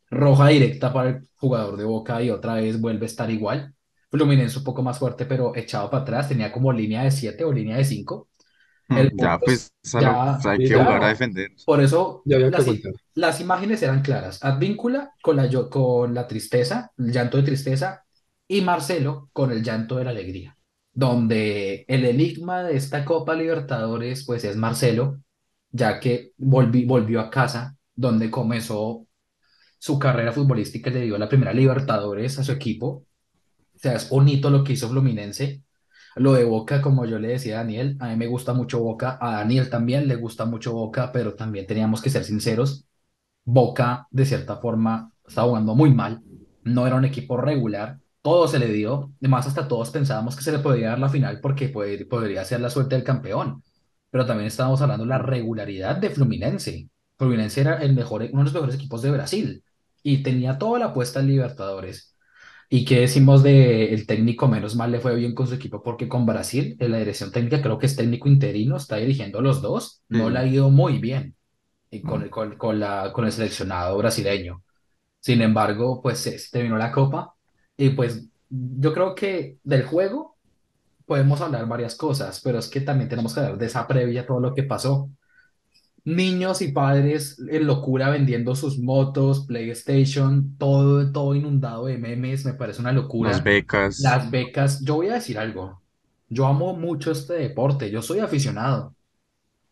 roja 0.09 0.47
directa 0.47 0.93
para 0.93 1.09
el 1.09 1.27
jugador 1.35 1.77
de 1.77 1.83
Boca 1.85 2.21
y 2.23 2.29
otra 2.31 2.55
vez 2.55 2.79
vuelve 2.79 3.05
a 3.05 3.07
estar 3.07 3.29
igual. 3.29 3.73
Fluminense 4.09 4.57
un 4.59 4.63
poco 4.63 4.81
más 4.81 4.97
fuerte, 4.99 5.25
pero 5.25 5.55
echado 5.55 5.89
para 5.89 6.03
atrás, 6.03 6.29
tenía 6.29 6.51
como 6.51 6.71
línea 6.71 7.03
de 7.03 7.11
7 7.11 7.43
o 7.43 7.51
línea 7.51 7.77
de 7.77 7.85
5. 7.85 8.29
Mm, 8.89 8.97
El 8.97 9.11
Ya, 9.17 9.37
pues 9.39 9.71
ya, 9.99 10.37
hay 10.45 10.59
que 10.59 10.75
jugar 10.75 11.03
a 11.03 11.07
ya, 11.07 11.09
defender. 11.09 11.51
por 11.65 11.81
eso 11.81 12.21
Ya 12.23 12.37
las, 13.15 13.41
imágenes 13.41 13.81
eran 13.83 14.01
claras. 14.01 14.43
Advíncula 14.43 15.11
con 15.21 15.35
la, 15.37 15.49
con 15.69 16.13
la 16.13 16.27
tristeza, 16.27 16.91
el 16.97 17.11
llanto 17.11 17.37
de 17.37 17.43
tristeza, 17.43 18.05
y 18.47 18.61
Marcelo 18.61 19.29
con 19.33 19.51
el 19.51 19.63
llanto 19.63 19.97
de 19.97 20.05
la 20.05 20.11
alegría, 20.11 20.57
donde 20.93 21.85
el 21.87 22.05
enigma 22.05 22.63
de 22.63 22.77
esta 22.77 23.05
Copa 23.05 23.35
Libertadores, 23.35 24.25
pues 24.25 24.43
es 24.43 24.55
Marcelo, 24.55 25.19
ya 25.71 25.99
que 25.99 26.33
volví- 26.37 26.87
volvió 26.87 27.19
a 27.21 27.29
casa, 27.29 27.77
donde 27.95 28.31
comenzó 28.31 29.07
su 29.79 29.99
carrera 29.99 30.31
futbolística, 30.33 30.89
le 30.89 31.01
dio 31.03 31.17
la 31.17 31.29
primera 31.29 31.53
Libertadores 31.53 32.39
a 32.39 32.43
su 32.43 32.51
equipo. 32.51 33.05
O 33.75 33.79
sea, 33.79 33.93
es 33.95 34.09
bonito 34.09 34.49
lo 34.49 34.63
que 34.63 34.73
hizo 34.73 34.89
Fluminense. 34.89 35.63
Lo 36.15 36.33
de 36.33 36.43
Boca, 36.45 36.81
como 36.81 37.05
yo 37.05 37.19
le 37.19 37.29
decía 37.29 37.55
a 37.55 37.63
Daniel, 37.63 37.97
a 37.99 38.09
mí 38.09 38.15
me 38.17 38.27
gusta 38.27 38.53
mucho 38.53 38.81
Boca, 38.81 39.17
a 39.21 39.33
Daniel 39.37 39.69
también 39.69 40.07
le 40.07 40.15
gusta 40.15 40.45
mucho 40.45 40.73
Boca, 40.73 41.11
pero 41.11 41.35
también 41.35 41.67
teníamos 41.67 42.01
que 42.01 42.09
ser 42.09 42.23
sinceros. 42.25 42.87
Boca, 43.45 44.07
de 44.11 44.25
cierta 44.25 44.57
forma, 44.57 45.11
estaba 45.27 45.49
jugando 45.49 45.75
muy 45.75 45.93
mal. 45.93 46.23
No 46.63 46.87
era 46.87 46.95
un 46.97 47.05
equipo 47.05 47.37
regular. 47.37 47.99
Todo 48.21 48.47
se 48.47 48.59
le 48.59 48.67
dio. 48.67 49.13
Además, 49.21 49.47
hasta 49.47 49.67
todos 49.67 49.89
pensábamos 49.91 50.35
que 50.35 50.43
se 50.43 50.51
le 50.51 50.59
podía 50.59 50.89
dar 50.89 50.99
la 50.99 51.09
final 51.09 51.39
porque 51.41 51.71
pod- 51.73 52.07
podría 52.09 52.43
ser 52.45 52.59
la 52.61 52.69
suerte 52.69 52.95
del 52.95 53.03
campeón. 53.03 53.63
Pero 54.09 54.25
también 54.25 54.47
estábamos 54.47 54.81
hablando 54.81 55.03
de 55.05 55.09
la 55.09 55.17
regularidad 55.19 55.95
de 55.97 56.09
Fluminense. 56.09 56.89
Fluminense 57.17 57.61
era 57.61 57.77
el 57.81 57.93
mejor, 57.95 58.21
uno 58.23 58.39
de 58.41 58.43
los 58.45 58.53
mejores 58.53 58.75
equipos 58.75 59.01
de 59.01 59.11
Brasil 59.11 59.63
y 60.03 60.23
tenía 60.23 60.57
toda 60.57 60.79
la 60.79 60.85
apuesta 60.87 61.19
en 61.19 61.27
Libertadores. 61.27 62.15
¿Y 62.69 62.83
qué 62.85 62.99
decimos 63.01 63.43
de 63.43 63.93
el 63.93 64.05
técnico? 64.07 64.47
Menos 64.47 64.75
mal 64.75 64.91
le 64.91 64.99
fue 64.99 65.15
bien 65.15 65.33
con 65.33 65.47
su 65.47 65.53
equipo 65.55 65.81
porque 65.83 66.07
con 66.09 66.25
Brasil, 66.25 66.75
en 66.79 66.91
la 66.91 66.97
dirección 66.99 67.31
técnica, 67.31 67.61
creo 67.61 67.77
que 67.77 67.85
es 67.85 67.95
técnico 67.95 68.27
interino, 68.27 68.75
está 68.77 68.97
dirigiendo 68.97 69.41
los 69.41 69.61
dos, 69.61 70.01
no 70.09 70.29
le 70.29 70.39
ha 70.39 70.43
Sí. 70.43 70.49
ido 70.49 70.69
muy 70.69 70.97
bien 70.99 71.35
y 71.91 72.01
con, 72.01 72.21
Mm. 72.21 72.23
el- 72.25 72.29
con, 72.29 72.57
con 72.57 72.79
la, 72.79 73.11
con 73.13 73.25
el 73.25 73.31
seleccionado 73.31 73.97
brasileño. 73.97 74.63
Sin 75.19 75.41
embargo, 75.41 76.01
pues 76.01 76.19
se, 76.19 76.39
se 76.39 76.49
terminó 76.51 76.77
la 76.77 76.91
copa 76.91 77.35
y 77.77 77.91
pues 77.91 78.27
yo 78.49 78.93
creo 78.93 79.15
que 79.15 79.59
del 79.63 79.85
juego 79.85 80.37
podemos 81.05 81.41
hablar 81.41 81.67
varias 81.67 81.95
cosas, 81.95 82.41
pero 82.43 82.59
es 82.59 82.69
que 82.69 82.81
también 82.81 83.09
tenemos 83.09 83.33
que 83.33 83.41
hablar 83.41 83.57
de 83.57 83.67
esa 83.67 83.87
previa, 83.87 84.25
todo 84.27 84.39
lo 84.41 84.53
que 84.55 84.63
pasó. 84.63 85.11
Niños 86.05 86.61
y 86.61 86.71
padres 86.71 87.37
en 87.49 87.67
locura 87.67 88.09
vendiendo 88.09 88.55
sus 88.55 88.79
motos, 88.79 89.45
PlayStation, 89.45 90.57
todo, 90.57 91.11
todo 91.11 91.35
inundado 91.35 91.85
de 91.87 91.97
memes, 91.97 92.45
me 92.45 92.53
parece 92.53 92.81
una 92.81 92.93
Las 93.25 93.43
locura. 93.43 93.43
becas. 93.43 93.97
Las 93.97 94.31
becas, 94.31 94.81
yo 94.85 94.95
voy 94.95 95.09
a 95.09 95.15
decir 95.15 95.37
algo, 95.39 95.83
yo 96.29 96.45
amo 96.47 96.73
mucho 96.75 97.11
este 97.11 97.33
deporte, 97.33 97.91
yo 97.91 98.01
soy 98.01 98.19
aficionado, 98.19 98.95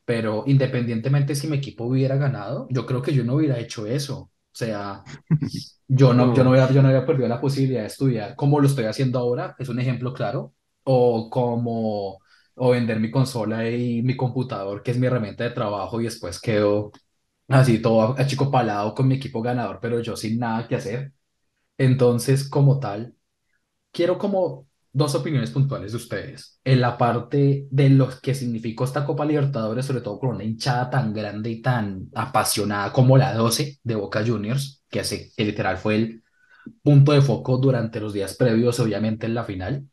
pero 0.06 0.44
independientemente 0.48 1.36
si 1.36 1.48
mi 1.48 1.58
equipo 1.58 1.86
hubiera 1.86 2.18
ganado, 2.18 2.68
yo 2.72 2.86
creo 2.86 3.02
que 3.02 3.14
yo 3.14 3.24
no 3.24 3.36
hubiera 3.36 3.60
hecho 3.60 3.86
eso. 3.88 4.32
O 4.56 4.58
sea, 4.58 5.04
yo 5.88 6.14
no, 6.14 6.34
yo 6.34 6.44
no 6.44 6.52
hubiera, 6.52 6.72
yo 6.72 6.82
no 6.82 6.90
hubiera 6.90 7.06
perdido 7.06 7.28
la 7.28 7.42
posibilidad 7.42 7.82
de 7.82 7.88
estudiar 7.88 8.36
como 8.36 8.60
lo 8.60 8.68
estoy 8.68 8.86
haciendo 8.86 9.20
ahora, 9.20 9.56
es 9.60 9.70
un 9.70 9.80
ejemplo 9.80 10.14
claro, 10.14 10.54
o 10.84 11.30
como, 11.30 12.20
o 12.56 12.70
vender 12.72 13.00
mi 13.00 13.12
consola 13.12 13.70
y 13.70 14.02
mi 14.04 14.16
computador, 14.18 14.84
que 14.84 14.92
es 14.92 14.98
mi 15.00 15.08
herramienta 15.08 15.44
de 15.44 15.52
trabajo, 15.52 16.02
y 16.02 16.06
después 16.06 16.40
quedo 16.42 16.92
así 17.50 17.82
todo 17.82 18.16
achicopalado 18.20 18.94
con 18.96 19.08
mi 19.08 19.16
equipo 19.16 19.42
ganador, 19.42 19.80
pero 19.82 20.00
yo 20.02 20.16
sin 20.18 20.40
nada 20.40 20.68
que 20.68 20.76
hacer. 20.76 21.14
Entonces, 21.78 22.50
como 22.50 22.80
tal, 22.80 23.16
quiero 23.92 24.18
como 24.18 24.68
dos 24.96 25.14
opiniones 25.14 25.52
puntuales 25.52 25.92
de 25.92 25.98
ustedes. 25.98 26.60
En 26.64 26.80
la 26.82 26.98
parte 26.98 27.68
de 27.70 27.90
lo 27.90 28.10
que 28.22 28.34
significó 28.34 28.86
esta 28.86 29.06
Copa 29.06 29.26
Libertadores, 29.26 29.86
sobre 29.86 30.02
todo 30.02 30.18
con 30.20 30.30
una 30.36 30.44
hinchada 30.46 30.90
tan 30.90 31.14
grande 31.14 31.50
y 31.50 31.62
tan 31.62 32.10
apasionada 32.16 32.94
como 32.94 33.18
la 33.18 33.34
12 33.34 33.80
de 33.84 33.96
Boca 33.96 34.24
Juniors, 34.26 34.84
que, 34.90 35.02
que 35.36 35.46
literal 35.46 35.78
fue 35.78 35.96
el 35.96 36.24
punto 36.84 37.12
de 37.14 37.22
foco 37.22 37.58
durante 37.58 38.00
los 38.00 38.14
días 38.14 38.36
previos, 38.36 38.80
obviamente 38.80 39.26
en 39.28 39.36
la 39.36 39.44
final. 39.44 39.88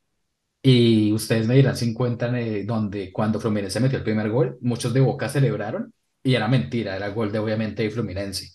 Y 0.63 1.13
ustedes 1.13 1.47
me 1.49 1.57
dirán 1.57 1.77
si 1.77 1.91
encuentran 1.91 2.37
eh, 2.37 2.65
donde 2.65 3.13
cuando 3.13 3.41
Fluminense 3.41 3.81
metió 3.81 3.99
el 3.99 4.05
primer 4.05 4.31
gol, 4.31 4.59
muchos 4.61 4.95
de 4.95 5.01
Boca 5.01 5.29
celebraron 5.29 5.93
y 6.23 6.35
era 6.35 6.49
mentira, 6.49 6.97
era 6.97 7.09
gol 7.11 7.33
de 7.33 7.41
obviamente 7.41 7.83
de 7.83 7.91
Fluminense. 7.91 8.49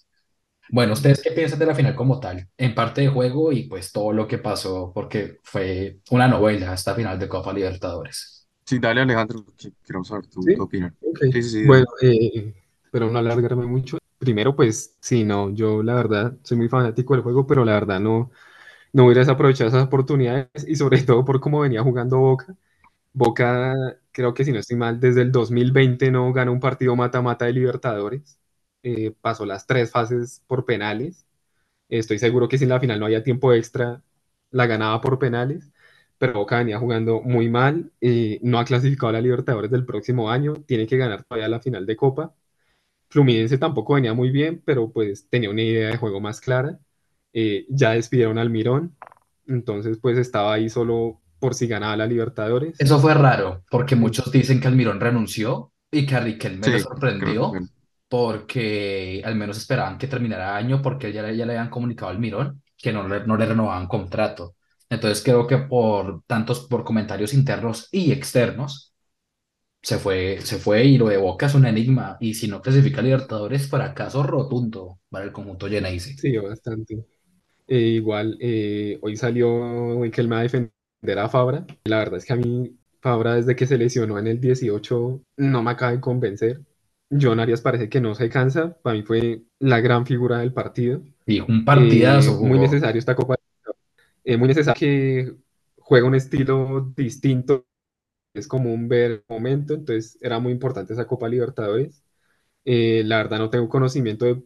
Bueno, 0.69 0.93
¿ustedes 0.93 1.21
qué 1.21 1.31
piensan 1.31 1.59
de 1.59 1.65
la 1.65 1.75
final 1.75 1.95
como 1.95 2.19
tal? 2.19 2.47
En 2.57 2.75
parte 2.75 3.01
de 3.01 3.07
juego 3.07 3.51
y 3.51 3.63
pues 3.63 3.91
todo 3.91 4.11
lo 4.11 4.27
que 4.27 4.37
pasó, 4.37 4.91
porque 4.93 5.37
fue 5.43 5.99
una 6.11 6.27
novela 6.27 6.73
esta 6.73 6.93
final 6.95 7.17
de 7.19 7.29
Copa 7.29 7.53
Libertadores. 7.53 8.47
Sí, 8.65 8.79
dale 8.79 9.01
Alejandro, 9.01 9.45
quiero 9.85 10.03
saber 10.03 10.27
tu, 10.27 10.41
¿sí? 10.43 10.55
tu 10.55 10.63
opinión. 10.63 10.95
Ok. 11.01 11.19
Sí, 11.31 11.41
sí, 11.41 11.49
sí, 11.49 11.65
Bueno, 11.65 11.85
eh, 12.01 12.53
pero 12.91 13.09
no 13.09 13.17
alargarme 13.19 13.65
mucho. 13.65 13.97
Primero, 14.17 14.55
pues 14.55 14.95
sí, 14.99 15.23
no, 15.23 15.51
yo 15.51 15.83
la 15.83 15.93
verdad 15.93 16.35
soy 16.43 16.57
muy 16.57 16.67
fanático 16.67 17.13
del 17.13 17.23
juego, 17.23 17.47
pero 17.47 17.63
la 17.63 17.73
verdad 17.73 17.99
no, 18.01 18.31
no 18.93 19.05
hubiera 19.05 19.21
desaprovechado 19.21 19.69
esas 19.69 19.85
oportunidades 19.85 20.49
y 20.67 20.75
sobre 20.75 21.01
todo 21.03 21.25
por 21.25 21.39
cómo 21.41 21.61
venía 21.61 21.83
jugando 21.83 22.17
Boca. 22.19 22.55
Boca, 23.13 23.75
creo 24.11 24.33
que 24.33 24.45
si 24.45 24.51
no 24.53 24.59
estoy 24.59 24.77
mal, 24.77 24.99
desde 24.99 25.21
el 25.23 25.31
2020 25.31 26.11
no 26.11 26.31
ganó 26.33 26.53
un 26.53 26.59
partido 26.61 26.95
mata-mata 26.95 27.45
de 27.45 27.53
Libertadores. 27.53 28.39
Eh, 28.83 29.13
pasó 29.21 29.45
las 29.45 29.67
tres 29.67 29.91
fases 29.91 30.43
por 30.47 30.65
penales. 30.65 31.25
Estoy 31.89 32.19
seguro 32.19 32.49
que 32.49 32.57
si 32.57 32.65
en 32.65 32.71
la 32.71 32.79
final 32.79 32.99
no 32.99 33.05
había 33.07 33.23
tiempo 33.23 33.53
extra, 33.53 34.03
la 34.51 34.67
ganaba 34.67 35.01
por 35.01 35.19
penales. 35.19 35.71
Pero 36.19 36.33
Boca 36.35 36.59
venía 36.59 36.79
jugando 36.79 37.21
muy 37.21 37.49
mal. 37.49 37.91
eh, 38.01 38.39
no 38.43 38.59
ha 38.59 38.65
clasificado 38.65 39.09
a 39.09 39.13
la 39.13 39.21
Libertadores 39.21 39.71
del 39.71 39.85
próximo 39.85 40.31
año. 40.31 40.55
Tiene 40.67 40.87
que 40.87 40.97
ganar 40.97 41.23
todavía 41.25 41.49
la 41.49 41.61
final 41.61 41.85
de 41.85 41.95
Copa. 41.97 42.35
Fluminense 43.09 43.57
tampoco 43.57 43.93
venía 43.95 44.13
muy 44.13 44.29
bien, 44.31 44.61
pero 44.65 44.91
pues 44.91 45.29
tenía 45.29 45.49
una 45.49 45.61
idea 45.63 45.89
de 45.89 45.97
juego 45.97 46.19
más 46.21 46.41
clara. 46.41 46.79
Eh, 47.33 47.65
ya 47.69 47.91
despidieron 47.91 48.37
al 48.37 48.49
Mirón, 48.49 48.95
entonces 49.47 49.99
pues 50.01 50.17
estaba 50.17 50.53
ahí 50.53 50.69
solo 50.69 51.21
por 51.39 51.55
si 51.55 51.67
ganaba 51.67 51.97
la 51.97 52.07
Libertadores. 52.07 52.85
Eso 52.85 52.99
fue 52.99 53.13
raro, 53.13 53.63
porque 53.69 53.95
muchos 53.95 54.31
dicen 54.31 54.59
que 54.59 54.67
Almirón 54.67 54.99
renunció 54.99 55.73
y 55.91 56.05
que 56.05 56.15
a 56.15 56.19
Riquelme 56.19 56.69
le 56.69 56.79
Sí, 56.79 56.79
sorprendió 56.79 57.51
que 57.51 57.67
porque 58.09 59.21
al 59.25 59.35
menos 59.35 59.57
esperaban 59.57 59.97
que 59.97 60.07
terminara 60.07 60.55
año 60.55 60.81
porque 60.81 61.11
ya, 61.13 61.23
ya 61.31 61.45
le 61.45 61.53
habían 61.53 61.69
comunicado 61.69 62.09
a 62.09 62.13
Almirón 62.13 62.61
que 62.77 62.93
no 62.93 63.03
no 63.07 63.37
le 63.37 63.45
renovaban 63.45 63.87
contrato. 63.87 64.55
Entonces 64.89 65.23
creo 65.23 65.47
que 65.47 65.57
por 65.57 66.23
tantos, 66.27 66.67
por 66.67 66.83
comentarios 66.83 67.33
internos 67.33 67.89
y 67.91 68.11
externos, 68.11 68.93
se 69.81 69.97
fue, 69.99 70.39
se 70.41 70.57
fue 70.57 70.83
y 70.85 70.97
lo 70.97 71.07
de 71.07 71.17
Boca 71.17 71.45
es 71.45 71.55
un 71.55 71.65
enigma. 71.65 72.17
Y 72.19 72.33
si 72.33 72.47
no 72.47 72.61
clasifica 72.61 72.99
a 72.99 73.03
Libertadores, 73.03 73.69
fracaso 73.69 74.23
rotundo 74.23 74.99
para 75.09 75.25
el 75.25 75.31
conjunto 75.31 75.67
Geneise. 75.67 76.15
Sí, 76.17 76.35
bastante. 76.37 77.05
Eh, 77.67 77.77
igual, 77.79 78.37
eh, 78.41 78.99
hoy 79.01 79.17
salió 79.17 80.01
Riquelme 80.01 80.37
a 80.37 80.39
defender 80.41 80.71
a 81.19 81.29
Fabra. 81.29 81.65
La 81.85 81.99
verdad 81.99 82.17
es 82.17 82.25
que 82.25 82.33
a 82.33 82.37
mí, 82.37 82.77
Fabra, 83.01 83.35
desde 83.35 83.55
que 83.55 83.67
se 83.67 83.77
lesionó 83.77 84.19
en 84.19 84.27
el 84.27 84.39
18, 84.41 85.21
no 85.37 85.63
me 85.63 85.71
acaba 85.71 85.93
de 85.93 86.01
convencer. 86.01 86.61
John 87.09 87.39
Arias 87.39 87.61
parece 87.61 87.89
que 87.89 88.01
no 88.01 88.15
se 88.15 88.29
cansa. 88.29 88.77
Para 88.81 88.95
mí 88.97 89.03
fue 89.03 89.43
la 89.59 89.79
gran 89.81 90.05
figura 90.05 90.39
del 90.39 90.53
partido. 90.53 91.01
Y 91.27 91.39
un 91.41 91.63
Eh, 91.65 91.65
partidazo 91.65 92.33
muy 92.41 92.59
jugó. 92.59 92.59
necesario 92.59 92.99
esta 92.99 93.15
Copa. 93.15 93.35
Es 94.23 94.37
muy 94.39 94.47
necesario 94.49 94.79
que 94.79 95.35
juegue 95.79 96.07
un 96.07 96.15
estilo 96.15 96.93
distinto. 96.95 97.67
Es 98.33 98.47
como 98.47 98.73
un 98.73 98.87
ver 98.89 99.25
momento. 99.29 99.73
Entonces, 99.75 100.17
era 100.21 100.39
muy 100.39 100.51
importante 100.53 100.93
esa 100.93 101.07
Copa 101.07 101.29
Libertadores. 101.29 102.03
Eh, 102.65 103.03
la 103.05 103.17
verdad, 103.17 103.39
no 103.39 103.49
tengo 103.51 103.69
conocimiento 103.69 104.25
de 104.25 104.43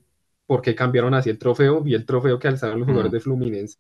por 0.48 0.62
qué 0.62 0.76
cambiaron 0.76 1.14
así 1.16 1.30
el 1.30 1.40
trofeo. 1.40 1.82
Vi 1.84 1.96
el 1.96 2.06
trofeo 2.06 2.40
que 2.40 2.48
alzaron 2.50 2.80
los 2.80 2.88
jugadores 2.88 3.12
Mm, 3.12 3.14
de 3.14 3.20
Fluminense 3.22 3.80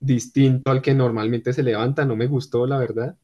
distinto 0.00 0.70
al 0.70 0.82
que 0.82 0.94
normalmente 0.94 1.52
se 1.52 1.62
levanta, 1.62 2.04
no 2.04 2.16
me 2.16 2.26
gustó, 2.26 2.66
la 2.66 2.78
verdad. 2.78 3.16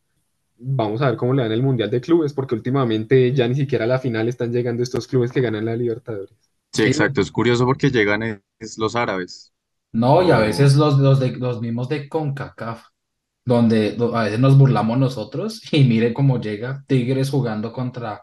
Vamos 0.57 1.03
a 1.03 1.09
ver 1.11 1.17
cómo 1.17 1.33
le 1.35 1.43
dan 1.43 1.53
el 1.53 1.63
Mundial 1.63 1.91
de 1.91 2.01
Clubes, 2.01 2.33
porque 2.33 2.55
últimamente 2.55 3.33
ya 3.33 3.47
ni 3.49 3.55
siquiera 3.55 3.85
a 3.85 3.89
la 3.89 3.99
final 3.99 4.29
están 4.29 4.53
llegando 4.53 4.83
estos 4.83 5.07
clubes 5.09 5.33
que 5.33 5.41
ganan 5.41 5.65
la 5.65 5.77
Libertadores. 5.77 6.35
Sí, 6.73 6.83
Sí, 6.83 6.85
exacto. 6.85 7.21
Es 7.21 7.31
curioso 7.31 7.65
porque 7.67 7.91
llegan 7.91 8.43
es 8.59 8.79
los 8.79 8.97
árabes. 8.97 9.53
no, 9.93 10.23
y 10.23 10.31
a 10.31 10.39
veces 10.39 10.75
los, 10.77 10.99
los, 10.99 11.21
de, 11.21 11.33
los 11.37 11.61
mismos 11.61 11.89
de 11.89 12.09
CONCACAF, 12.09 12.85
donde 13.45 13.93
do- 13.93 14.17
a 14.17 14.25
veces 14.25 14.41
nos 14.41 14.59
burlamos 14.59 14.99
nosotros 14.99 15.63
y 15.73 15.85
mire 15.85 16.15
cómo 16.15 16.41
llega 16.41 16.85
Tigres 16.89 17.31
jugando 17.31 17.73
contra, 17.73 18.23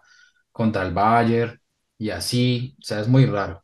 contra 0.51 0.83
el 0.87 0.93
Bayern 0.93 1.59
y 1.97 2.09
así, 2.11 2.75
o 2.79 2.83
sea, 2.83 3.01
es 3.01 3.07
muy 3.07 3.25
raro. 3.25 3.63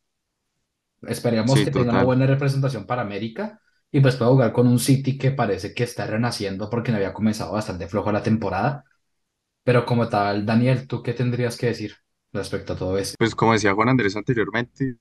Esperemos 1.08 1.62
sí, 1.62 1.64
que 1.64 1.72
tenga 1.72 1.92
una 1.92 2.02
buena 2.04 2.26
representación 2.26 2.86
para 2.86 3.02
América 3.04 3.62
y 3.92 4.02
pues 4.02 4.16
pueda 4.18 4.32
jugar 4.32 4.54
con 4.54 4.68
un 4.68 4.80
City 4.80 5.18
que 5.18 5.32
parece 5.32 5.74
que 5.74 5.84
está 5.84 6.06
renaciendo 6.08 6.70
porque 6.70 6.92
no 6.92 6.98
había 6.98 7.14
comenzado 7.14 7.54
bastante 7.54 7.88
flojo 7.88 8.12
la 8.12 8.24
temporada. 8.24 8.86
Pero 9.64 9.86
como 9.86 10.10
tal, 10.10 10.46
Daniel, 10.46 10.88
¿tú 10.88 11.04
qué 11.04 11.14
tendrías 11.14 11.58
que 11.58 11.68
decir 11.68 11.96
respecto 12.34 12.74
a 12.74 12.78
todo 12.78 12.98
esto? 13.00 13.18
Pues 13.18 13.36
como 13.36 13.54
decía 13.54 13.74
Juan 13.74 13.90
Andrés 13.90 14.16
anteriormente, 14.16 14.98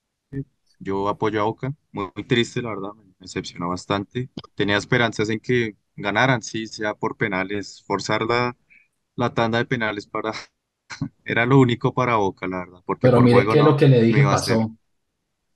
yo 0.78 1.08
apoyo 1.08 1.40
a 1.40 1.44
Boca. 1.44 1.74
Muy, 1.92 2.10
muy 2.14 2.24
triste, 2.26 2.62
la 2.62 2.70
verdad. 2.70 2.94
Me 2.94 3.14
decepcionó 3.20 3.68
bastante. 3.70 4.30
Tenía 4.54 4.76
esperanzas 4.76 5.30
en 5.30 5.40
que 5.40 5.76
ganaran, 5.96 6.42
sí, 6.42 6.66
sea 6.66 6.94
por 6.94 7.16
penales. 7.16 7.84
Forzar 7.86 8.22
la, 8.22 8.56
la 9.16 9.34
tanda 9.34 9.58
de 9.58 9.66
penales 9.66 10.06
para... 10.06 10.32
Era 11.24 11.46
lo 11.46 11.58
único 11.60 11.94
para 11.94 12.16
Boca, 12.16 12.46
la 12.48 12.58
verdad. 12.60 12.80
Porque 12.86 13.08
Pero 13.08 13.10
por 13.10 13.26
mire 13.26 13.28
juego 13.28 13.54
que 13.54 13.62
lo 13.62 13.62
no, 13.62 13.76
que 13.76 13.88
le 13.88 14.02
dije 14.02 14.26
pasó. 14.26 14.76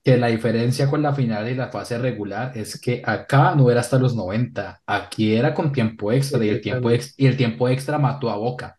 Que 0.03 0.17
la 0.17 0.29
diferencia 0.29 0.89
con 0.91 1.03
la 1.03 1.15
final 1.15 1.49
y 1.49 1.55
la 1.55 1.71
fase 1.71 1.99
regular 1.99 2.57
es 2.57 2.81
que 2.81 3.03
acá 3.05 3.55
no 3.55 3.71
era 3.71 3.81
hasta 3.81 3.99
los 3.99 4.15
90, 4.17 4.83
aquí 4.87 5.35
era 5.35 5.55
con 5.55 5.73
tiempo 5.73 6.13
extra 6.13 6.45
y 6.45 6.49
el 6.49 6.61
tiempo, 6.61 6.91
ex- 6.91 7.15
y 7.19 7.27
el 7.27 7.37
tiempo 7.37 7.69
extra 7.69 7.99
mató 7.99 8.31
a 8.31 8.37
Boca, 8.37 8.79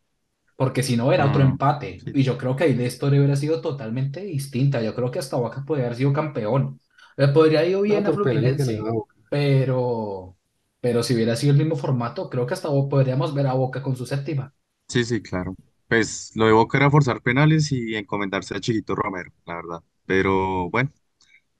porque 0.55 0.83
si 0.83 0.97
no 0.97 1.11
era 1.13 1.25
otro 1.27 1.43
Mm, 1.43 1.43
empate. 1.43 2.05
sí, 2.05 2.13
Y 2.13 2.23
yo 2.23 2.37
creo 2.37 2.55
que 2.55 2.65
ahí 2.65 2.73
la 2.75 2.83
historia 2.85 3.19
hubiera 3.19 3.35
sido 3.35 3.61
totalmente 3.61 4.21
distinta. 4.21 4.81
Yo 4.81 4.95
creo 4.95 5.11
que 5.11 5.19
hasta 5.19 5.37
Boca 5.37 5.63
podría 5.65 5.85
haber 5.87 5.97
sido 5.97 6.13
campeón. 6.13 6.79
Le 7.17 7.29
podría 7.29 7.59
haber 7.59 7.71
ido 7.71 7.81
No, 7.87 8.01
bien 8.01 8.05
a 8.07 8.11
por 8.11 8.21
penales 8.21 8.65
Fluminense, 8.65 8.89
Boca. 8.91 9.15
pero, 9.29 10.37
pero 10.81 11.03
si 11.03 11.15
hubiera 11.15 11.35
sido 11.35 11.53
el 11.53 11.59
mismo 11.59 11.75
formato, 11.75 12.29
creo 12.29 12.45
que 12.47 12.53
hasta 12.53 12.69
Bo- 12.69 12.89
podríamos 12.89 13.33
ver 13.33 13.47
a 13.47 13.53
Boca 13.53 13.81
con 13.83 13.95
su 13.95 14.05
séptima. 14.05 14.53
sí, 14.87 15.03
sí, 15.05 15.21
claro. 15.21 15.55
Pues 15.87 16.31
lo 16.35 16.45
de 16.45 16.53
Boca 16.53 16.77
era 16.77 16.89
forzar 16.89 17.21
penales 17.21 17.71
y 17.71 17.95
encomendarse 17.95 18.55
a 18.55 18.59
Chiquito 18.61 18.95
Romero, 18.95 19.31
la 19.45 19.55
verdad. 19.55 19.83
Pero 20.05 20.69
bueno. 20.69 20.91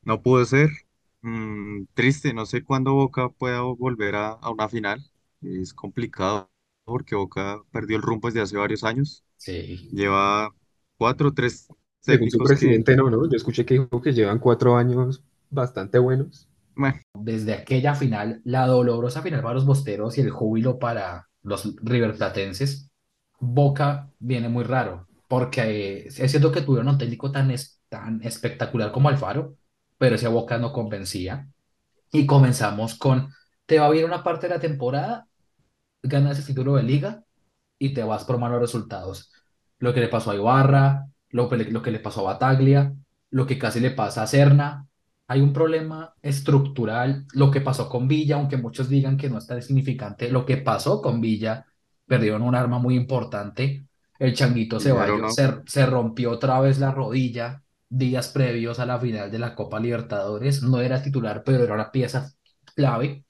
No 0.04 0.22
pudo 0.22 0.46
ser. 0.46 0.70
Mm, 1.22 1.86
triste, 1.94 2.34
no 2.34 2.46
sé 2.46 2.64
cuándo 2.64 2.94
Boca 2.94 3.30
pueda 3.30 3.62
volver 3.62 4.16
a, 4.16 4.30
a 4.32 4.50
una 4.52 4.68
final. 4.70 5.04
Es 5.42 5.74
complicado 5.74 6.50
porque 6.86 7.16
Boca 7.16 7.62
perdió 7.72 7.98
el 7.98 8.02
rumbo 8.04 8.28
desde 8.28 8.42
hace 8.42 8.58
varios 8.58 8.84
años. 8.84 9.24
Sí. 9.38 9.92
Lleva 9.92 10.56
cuatro 10.98 11.30
o 11.30 11.34
tres 11.34 11.68
Según 12.00 12.30
su 12.30 12.42
técnicos 12.42 12.54
que, 12.54 12.68
presidente, 12.68 12.96
no, 12.96 13.10
¿no? 13.10 13.28
Yo 13.30 13.36
escuché 13.38 13.66
que 13.66 13.76
dijo 13.76 14.02
que 14.02 14.14
llevan 14.14 14.40
cuatro 14.40 14.76
años 14.78 15.24
bastante 15.50 16.00
buenos. 16.00 16.48
bueno, 16.76 17.00
desde 17.14 17.54
aquella 17.54 17.96
final, 17.96 18.42
la 18.46 18.66
dolorosa 18.68 19.22
final 19.22 19.42
para 19.42 19.54
los 19.56 19.66
bosteros 19.66 20.18
y 20.18 20.22
el 20.22 20.32
júbilo 20.32 20.80
para 20.80 21.28
los 21.44 21.76
riverplatenses, 21.84 22.90
Boca 23.40 24.12
viene 24.20 24.50
muy 24.50 24.64
raro, 24.64 25.08
porque 25.28 25.62
eh, 26.00 26.08
es 26.08 26.32
cierto 26.32 26.52
que 26.52 26.62
tuvieron 26.62 26.90
un 26.90 26.98
técnico 26.98 27.32
tan, 27.32 27.52
es- 27.52 27.82
tan 27.90 28.22
espectacular 28.24 28.92
como 28.92 29.10
Alfaro, 29.10 29.56
pero 30.02 30.16
ese 30.16 30.28
Boca 30.28 30.58
no 30.58 30.74
convencía. 30.74 31.48
Y 32.12 32.26
comenzamos 32.26 32.96
con, 32.96 33.32
te 33.68 33.78
va 33.78 33.88
bien 33.92 34.06
una 34.06 34.24
parte 34.24 34.48
de 34.48 34.56
la 34.56 34.60
temporada, 34.60 35.28
ganas 36.02 36.40
el 36.40 36.46
título 36.48 36.74
de 36.74 36.82
liga 36.82 37.24
y 37.78 37.94
te 37.94 38.02
vas 38.04 38.24
por 38.24 38.40
malos 38.40 38.60
resultados. 38.60 39.32
Lo 39.78 39.94
que 39.94 40.00
le 40.00 40.08
pasó 40.08 40.32
a 40.32 40.36
Ibarra, 40.36 41.06
lo 41.30 41.48
que 41.48 41.58
le, 41.58 41.66
lo 41.66 41.84
que 41.84 41.92
le 41.92 42.00
pasó 42.00 42.22
a 42.22 42.34
Bataglia, 42.34 42.96
lo 43.30 43.46
que 43.46 43.60
casi 43.60 43.80
le 43.80 43.92
pasa 43.92 44.24
a 44.24 44.28
Serna. 44.28 44.88
Hay 45.28 45.40
un 45.40 45.54
problema 45.54 46.16
estructural. 46.24 47.28
Lo 47.34 47.52
que 47.52 47.62
pasó 47.62 47.88
con 47.88 48.08
Villa, 48.08 48.38
aunque 48.38 48.58
muchos 48.58 48.90
digan 48.90 49.18
que 49.18 49.30
no 49.30 49.38
es 49.38 49.46
tan 49.46 49.62
significante, 49.62 50.32
lo 50.32 50.48
que 50.48 50.58
pasó 50.58 51.00
con 51.00 51.22
Villa, 51.22 51.68
perdieron 52.08 52.42
un 52.42 52.56
arma 52.56 52.80
muy 52.80 52.96
importante. 52.96 53.86
El 54.18 54.34
Changuito 54.34 54.80
no. 54.80 55.30
se, 55.30 55.62
se 55.68 55.86
rompió 55.86 56.32
otra 56.32 56.60
vez 56.60 56.80
la 56.80 56.90
rodilla 56.90 57.62
días 57.92 58.30
previos 58.30 58.80
a 58.80 58.88
la 58.88 59.00
final 59.00 59.32
de 59.32 59.40
la 59.40 59.56
Copa 59.56 59.80
Libertadores. 59.80 60.64
No 60.64 60.82
era 60.82 61.04
titular, 61.04 61.44
pero 61.46 61.64
era 61.66 61.76
una 61.76 61.92
pieza 61.92 62.32
clave. 62.76 63.26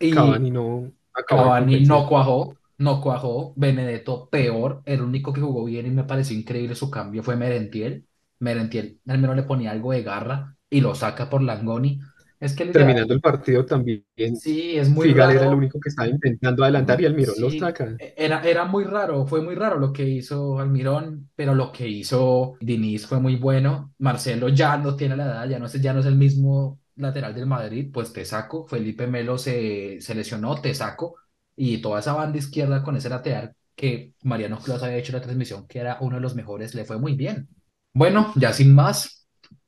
Y 0.00 0.10
Cavani 0.10 0.50
no 0.50 0.92
Cavani 1.26 1.80
no 1.82 2.06
cuajó, 2.08 2.56
no 2.78 3.00
cuajó. 3.00 3.52
Benedetto 3.56 4.28
peor. 4.30 4.82
El 4.86 5.02
único 5.02 5.32
que 5.32 5.40
jugó 5.40 5.64
bien 5.64 5.86
y 5.86 5.90
me 5.90 6.04
pareció 6.04 6.36
increíble 6.38 6.74
su 6.74 6.90
cambio 6.90 7.22
fue 7.22 7.36
Merentiel. 7.36 8.06
Merentiel 8.40 9.00
al 9.08 9.18
menos 9.18 9.36
le 9.36 9.42
ponía 9.44 9.72
algo 9.72 9.92
de 9.92 10.02
garra 10.02 10.56
y 10.70 10.80
lo 10.80 10.94
saca 10.94 11.28
por 11.30 11.42
Langoni. 11.42 12.00
Es 12.40 12.54
que 12.54 12.64
Terminando 12.70 13.14
el 13.14 13.20
partido 13.20 13.64
también, 13.66 14.04
sí, 14.32 14.76
es 14.78 14.88
muy 14.90 15.08
Figal 15.08 15.30
era 15.32 15.46
el 15.46 15.54
único 15.54 15.80
que 15.80 15.88
estaba 15.90 16.08
intentando 16.08 16.62
adelantar 16.64 17.00
y 17.00 17.06
Almirón 17.06 17.36
lo 17.40 17.50
Sí, 17.50 17.58
saca. 17.58 17.98
era, 17.98 18.42
era 18.42 18.64
muy 18.64 18.84
raro, 18.84 19.26
fue 19.26 19.42
muy 19.42 19.54
raro 19.54 19.78
lo 19.78 19.92
que 19.92 20.04
hizo 20.08 20.58
Almirón, 20.60 21.30
pero 21.34 21.54
lo 21.54 21.72
que 21.72 21.88
hizo 21.88 22.54
Diniz 22.60 23.06
fue 23.06 23.20
muy 23.20 23.36
bueno. 23.36 23.94
Marcelo 23.98 24.48
ya 24.48 24.76
no 24.76 24.96
tiene 24.96 25.16
la 25.16 25.24
edad, 25.26 25.48
ya 25.48 25.58
no 25.58 25.66
es, 25.66 25.80
ya 25.80 25.92
no 25.92 26.00
es 26.00 26.06
el 26.06 26.16
mismo 26.16 26.80
lateral 26.96 27.34
del 27.34 27.46
Madrid, 27.46 27.90
pues 27.92 28.12
te 28.12 28.24
saco. 28.24 28.66
Felipe 28.66 29.06
Melo 29.06 29.38
se, 29.38 30.00
se 30.00 30.14
lesionó, 30.14 30.60
te 30.60 30.74
saco. 30.74 31.16
Y 31.56 31.78
toda 31.80 32.00
esa 32.00 32.12
banda 32.14 32.38
izquierda 32.38 32.82
con 32.82 32.96
ese 32.96 33.08
lateral 33.08 33.54
que 33.74 34.14
Mariano 34.22 34.58
Clos 34.58 34.82
había 34.82 34.96
hecho 34.96 35.12
la 35.12 35.20
transmisión, 35.20 35.66
que 35.68 35.78
era 35.80 35.98
uno 36.00 36.16
de 36.16 36.22
los 36.22 36.34
mejores, 36.34 36.74
le 36.74 36.84
fue 36.84 36.98
muy 36.98 37.14
bien. 37.14 37.48
Bueno, 37.94 38.32
ya 38.36 38.52
sin 38.52 38.74
más, 38.74 39.17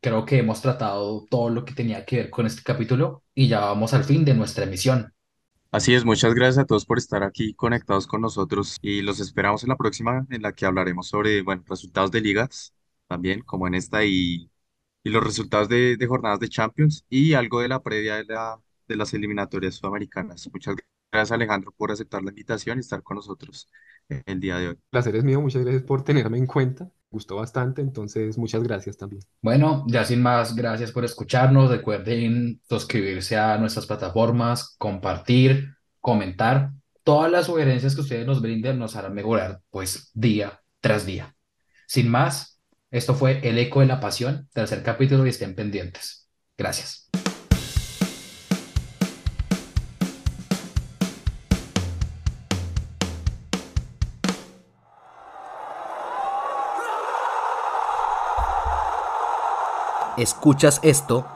creo 0.00 0.24
que 0.26 0.38
hemos 0.38 0.62
tratado 0.62 1.26
todo 1.30 1.50
lo 1.50 1.64
que 1.64 1.74
tenía 1.74 2.04
que 2.04 2.16
ver 2.16 2.30
con 2.30 2.46
este 2.46 2.62
capítulo 2.62 3.24
y 3.34 3.48
ya 3.48 3.60
vamos 3.60 3.94
al 3.94 4.04
fin 4.04 4.24
de 4.24 4.34
nuestra 4.34 4.64
emisión. 4.64 5.12
Así 5.72 5.94
es, 5.94 6.04
muchas 6.04 6.34
gracias 6.34 6.58
a 6.58 6.66
todos 6.66 6.84
por 6.84 6.98
estar 6.98 7.22
aquí 7.22 7.54
conectados 7.54 8.06
con 8.08 8.20
nosotros 8.20 8.76
y 8.82 9.02
los 9.02 9.20
esperamos 9.20 9.62
en 9.62 9.68
la 9.68 9.76
próxima 9.76 10.26
en 10.30 10.42
la 10.42 10.52
que 10.52 10.66
hablaremos 10.66 11.06
sobre, 11.08 11.42
bueno, 11.42 11.62
resultados 11.68 12.10
de 12.10 12.20
ligas 12.20 12.74
también, 13.06 13.42
como 13.42 13.68
en 13.68 13.74
esta, 13.76 14.04
y, 14.04 14.50
y 15.04 15.10
los 15.10 15.22
resultados 15.24 15.68
de, 15.68 15.96
de 15.96 16.06
jornadas 16.06 16.40
de 16.40 16.48
Champions 16.48 17.04
y 17.08 17.34
algo 17.34 17.60
de 17.60 17.68
la 17.68 17.82
previa 17.82 18.16
de, 18.16 18.24
la, 18.24 18.60
de 18.88 18.96
las 18.96 19.14
eliminatorias 19.14 19.76
sudamericanas. 19.76 20.48
Muchas 20.52 20.74
gracias, 21.12 21.32
Alejandro, 21.32 21.72
por 21.76 21.92
aceptar 21.92 22.22
la 22.24 22.30
invitación 22.30 22.78
y 22.78 22.80
estar 22.80 23.02
con 23.04 23.16
nosotros 23.16 23.68
el 24.26 24.40
día 24.40 24.58
de 24.58 24.68
hoy. 24.70 24.78
El 24.82 24.90
placer 24.90 25.16
es 25.16 25.24
mío, 25.24 25.40
muchas 25.40 25.62
gracias 25.62 25.82
por 25.84 26.04
tenerme 26.04 26.38
en 26.38 26.46
cuenta. 26.46 26.90
Gustó 27.10 27.36
bastante, 27.36 27.82
entonces 27.82 28.38
muchas 28.38 28.62
gracias 28.62 28.96
también. 28.96 29.22
Bueno, 29.42 29.84
ya 29.88 30.04
sin 30.04 30.22
más, 30.22 30.54
gracias 30.54 30.92
por 30.92 31.04
escucharnos. 31.04 31.68
Recuerden 31.70 32.60
suscribirse 32.68 33.36
a 33.36 33.58
nuestras 33.58 33.86
plataformas, 33.86 34.76
compartir, 34.78 35.74
comentar. 36.00 36.70
Todas 37.02 37.32
las 37.32 37.46
sugerencias 37.46 37.96
que 37.96 38.02
ustedes 38.02 38.26
nos 38.26 38.40
brinden 38.40 38.78
nos 38.78 38.94
harán 38.94 39.14
mejorar, 39.14 39.60
pues, 39.70 40.10
día 40.14 40.60
tras 40.80 41.04
día. 41.04 41.34
Sin 41.88 42.08
más, 42.08 42.60
esto 42.92 43.14
fue 43.14 43.40
El 43.42 43.58
Eco 43.58 43.80
de 43.80 43.86
la 43.86 43.98
Pasión, 43.98 44.48
tercer 44.52 44.82
capítulo 44.84 45.26
y 45.26 45.30
estén 45.30 45.56
pendientes. 45.56 46.28
Gracias. 46.56 47.10
Escuchas 60.22 60.80
esto, 60.82 61.26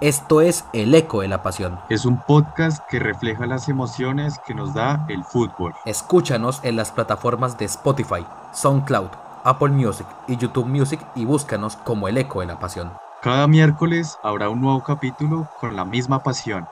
esto 0.00 0.40
es 0.40 0.64
El 0.72 0.94
Eco 0.94 1.20
de 1.20 1.28
la 1.28 1.42
Pasión. 1.42 1.78
Es 1.88 2.04
un 2.04 2.20
podcast 2.20 2.84
que 2.88 2.98
refleja 2.98 3.46
las 3.46 3.68
emociones 3.68 4.40
que 4.44 4.54
nos 4.54 4.74
da 4.74 5.06
el 5.08 5.22
fútbol. 5.22 5.72
Escúchanos 5.84 6.60
en 6.64 6.74
las 6.74 6.90
plataformas 6.90 7.56
de 7.58 7.66
Spotify, 7.66 8.26
SoundCloud, 8.52 9.10
Apple 9.44 9.68
Music 9.68 10.06
y 10.26 10.36
YouTube 10.36 10.66
Music 10.66 11.00
y 11.14 11.24
búscanos 11.24 11.76
como 11.76 12.08
El 12.08 12.18
Eco 12.18 12.40
de 12.40 12.46
la 12.46 12.58
Pasión. 12.58 12.92
Cada 13.22 13.46
miércoles 13.46 14.18
habrá 14.22 14.48
un 14.48 14.60
nuevo 14.60 14.82
capítulo 14.82 15.48
con 15.60 15.76
la 15.76 15.84
misma 15.84 16.22
pasión. 16.22 16.66